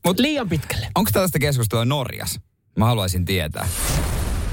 [0.05, 0.87] Mut, liian pitkälle.
[0.95, 2.41] Onko tällaista keskustelua Norjas?
[2.79, 3.69] Mä haluaisin tietää.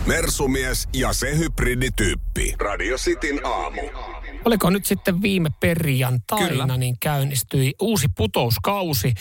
[0.06, 2.56] Mersumies ja se hybridityyppi.
[2.60, 3.82] Radio Cityn aamu.
[4.46, 6.78] Oliko nyt sitten viime perjantaina, Kyllä.
[6.78, 9.14] niin käynnistyi uusi putouskausi.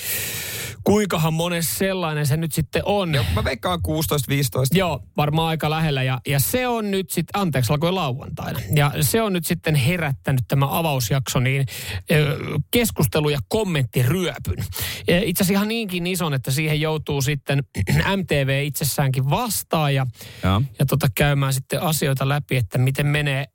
[0.85, 3.15] Kuinkahan mones sellainen se nyt sitten on?
[3.15, 3.93] Joo, mä veikkaan 16-15.
[4.73, 6.03] Joo, varmaan aika lähellä.
[6.03, 8.61] Ja, ja se on nyt sitten, anteeksi, alkoi lauantaina.
[8.75, 11.67] Ja se on nyt sitten herättänyt tämä avausjakso niin
[12.71, 14.65] keskustelu- ja kommenttiryöpyn.
[15.09, 17.63] Ja Itse asiassa ihan niinkin ison, että siihen joutuu sitten
[18.17, 20.07] MTV itsessäänkin vastaan ja,
[20.45, 20.63] Joo.
[20.79, 23.47] ja tota käymään sitten asioita läpi, että miten menee.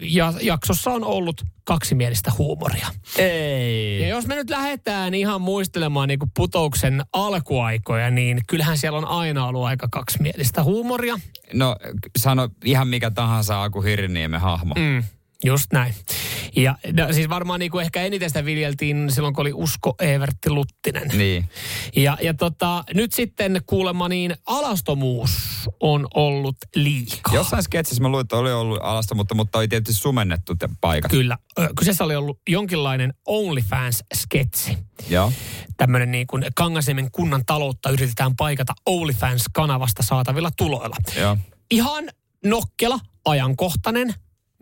[0.00, 2.86] Ja jaksossa on ollut kaksimielistä huumoria.
[3.18, 4.02] Ei.
[4.02, 9.46] Ja jos me nyt lähdetään ihan muistelemaan niin putouksen alkuaikoja, niin kyllähän siellä on aina
[9.46, 11.18] ollut aika kaksimielistä huumoria.
[11.52, 11.76] No
[12.18, 14.74] sano ihan mikä tahansa Aku Hirniemen hahmo.
[14.74, 15.04] Mm.
[15.44, 15.94] Just näin.
[16.56, 20.50] Ja no, siis varmaan niin kuin ehkä eniten sitä viljeltiin silloin, kun oli Usko Evertti
[20.50, 21.08] Luttinen.
[21.08, 21.48] Niin.
[21.96, 25.30] Ja, ja tota, nyt sitten kuulemma niin alastomuus
[25.80, 27.34] on ollut liikaa.
[27.34, 31.10] Jossain sketsissä mä luin, että oli ollut alasta, mutta, mutta oli tietysti sumennettu te paikat.
[31.10, 31.38] Kyllä.
[31.78, 34.78] Kyseessä oli ollut jonkinlainen OnlyFans-sketsi.
[35.08, 35.32] Joo.
[35.76, 40.96] Tämmöinen niin kuin Kangasniemen kunnan taloutta yritetään paikata OnlyFans-kanavasta saatavilla tuloilla.
[41.20, 41.36] Joo.
[41.70, 42.04] Ihan
[42.44, 44.14] nokkela, ajankohtainen,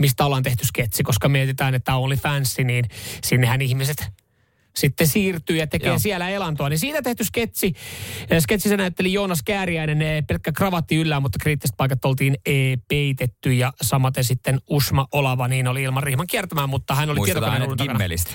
[0.02, 2.84] mistä ollaan tehty sketsi, koska mietitään, että oli fanssi, niin
[3.24, 3.96] sinnehän ihmiset
[4.76, 5.98] sitten siirtyy ja tekee Joo.
[5.98, 6.68] Siellä elantoa.
[6.68, 7.72] Niin siitä tehty sketsi.
[8.30, 13.52] Eh, Sketsissä näytteli Joonas Kääriäinen eh, pelkkä kravatti yllään, mutta kriittiset paikat oltiin eh, peitetty
[13.52, 17.70] ja samaten sitten Usma Olava, niin oli ilman rihman kiertämään, mutta hän oli tietokoneen.
[17.78, 18.30] Gimmelistä.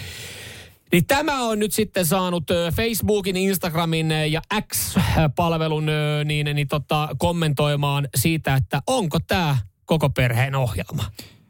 [0.91, 2.43] Niin tämä on nyt sitten saanut
[2.75, 4.41] Facebookin, Instagramin ja
[4.73, 5.85] X-palvelun
[6.25, 11.03] niin, niin tota, kommentoimaan siitä, että onko tämä koko perheen ohjelma.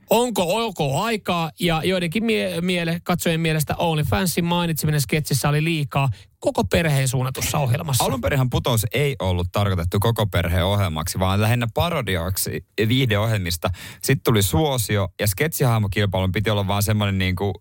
[0.09, 6.63] Onko ok aikaa ja joidenkin mie- miele, katsojien mielestä OnlyFansin mainitseminen sketsissä oli liikaa koko
[6.63, 8.03] perheen suunnatussa ohjelmassa.
[8.03, 13.69] Alun perinhän putous ei ollut tarkoitettu koko perheen ohjelmaksi, vaan lähinnä parodiaksi viihdeohjelmista.
[14.03, 17.53] Sitten tuli suosio ja sketsihahmokilpailun piti olla vaan semmoinen niin kuin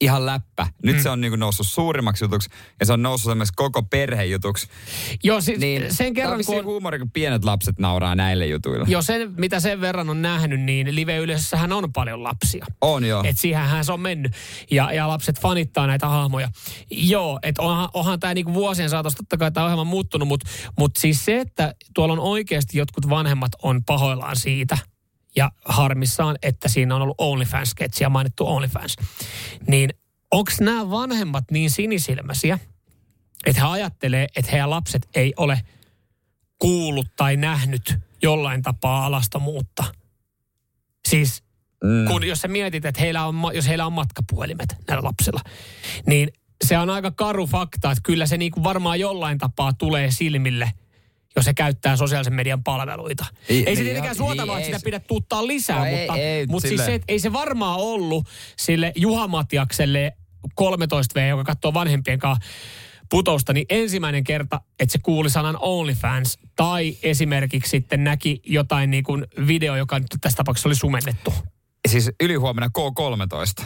[0.00, 0.66] ihan läppä.
[0.82, 1.02] Nyt Mm.
[1.02, 4.68] se on niin kuin noussut suurimmaksi jutuksi ja se on noussut semmoiseksi koko perhejutuksi.
[5.24, 6.54] Joo, siis Niin, sen kerran on kun...
[6.54, 6.64] kun...
[6.64, 8.84] huumori, kun pienet lapset nauraa näille jutuille.
[8.88, 12.66] Jo sen, mitä sen verran on nähnyt, niin live-yleisössähän on paljon lapsia.
[12.80, 13.22] On joo.
[13.26, 14.32] Et siihenhän se on mennyt.
[14.70, 16.48] Ja, ja lapset fanittaa näitä hahmoja.
[16.90, 20.92] Joo, että onhan, onhan tämä niinku vuosien saatossa totta kai tämä ohjelma muuttunut, mutta mut
[20.98, 24.78] siis se, että tuolla on oikeasti jotkut vanhemmat on pahoillaan siitä
[25.36, 28.96] ja harmissaan, että siinä on ollut OnlyFans-sketsi ja mainittu OnlyFans.
[29.66, 29.90] Niin
[30.30, 32.58] onko nämä vanhemmat niin sinisilmäisiä,
[33.46, 35.60] että he ajattelee, että heidän lapset ei ole
[36.58, 39.84] kuullut tai nähnyt jollain tapaa alastomuutta?
[41.08, 41.44] Siis
[41.84, 42.08] Mm.
[42.08, 45.40] kun jos sä mietit, että heillä on, jos heillä on matkapuhelimet näillä lapsilla,
[46.06, 46.28] niin
[46.64, 50.72] se on aika karu fakta, että kyllä se niinku varmaan jollain tapaa tulee silmille,
[51.36, 53.24] jos se käyttää sosiaalisen median palveluita.
[53.48, 55.84] Ei- Ei, ei se niin, tietenkään suotavaa, niin, että ei sitä pidä tuuttaa lisää, No
[55.84, 60.12] ei- mutta, ei, mutta siis se, että ei se varmaan ollut sille Juha Matiakselle
[60.60, 62.44] 13V, joka katsoo vanhempien kanssa
[63.10, 69.04] putousta, niin ensimmäinen kerta, että se kuuli sanan OnlyFans tai esimerkiksi sitten näki jotain niin
[69.04, 71.34] kuin video, joka nyt tässä tapauksessa oli sumennettu.
[71.88, 73.64] Siis ylihuomenna K13.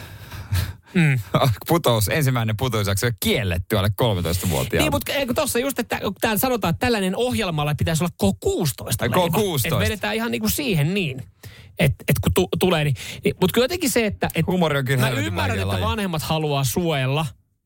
[0.93, 1.19] Mm.
[1.67, 4.83] Putous, ensimmäinen putousjakso on kielletty alle 13-vuotiaana.
[4.83, 9.09] Niin, mutta eikö tuossa just, että täällä sanotaan, että tällainen ohjelmalla pitäisi olla K16 Ai,
[9.09, 9.37] leiva.
[9.37, 9.61] K16.
[9.65, 11.23] Että vedetään ihan niin kuin siihen niin,
[11.79, 14.85] että et kun tu, tulee, niin, niin mutta kyllä jotenkin se, että et Humori on
[14.85, 15.83] kyllä mä ymmärrän, että laji.
[15.83, 17.25] vanhemmat haluaa suojella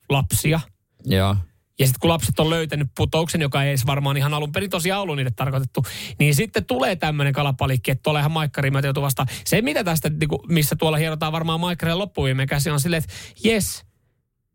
[0.09, 0.59] lapsia.
[1.05, 1.36] Joo.
[1.80, 5.01] Ja sitten kun lapset on löytänyt putouksen, joka ei edes varmaan ihan alun perin tosiaan
[5.01, 5.86] ollut niille tarkoitettu,
[6.19, 9.28] niin sitten tulee tämmöinen kalapalikki, että tuolla ihan maikkari mä joutuu vastaan.
[9.45, 13.13] Se, mitä tästä, niin kuin, missä tuolla hierotaan varmaan maikkarien loppuviimeen käsi, on silleen, että
[13.43, 13.84] jes,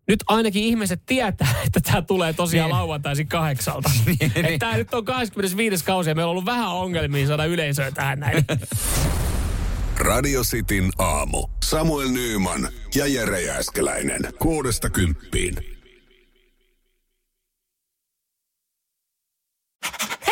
[0.09, 2.77] nyt ainakin ihmiset tietää, että tämä tulee tosiaan Niin.
[2.77, 3.91] lauantaisin kahdeksalta.
[4.07, 4.59] Niin, niin.
[4.59, 5.85] tämä nyt on 25.
[5.85, 8.45] kausi ja meillä on ollut vähän ongelmia saada yleisöä tähän näin.
[9.99, 11.47] Radio Cityn aamu.
[11.65, 14.21] Samuel Nyyman ja Jere Jääskeläinen.
[14.39, 15.78] Kuudesta kymppiin.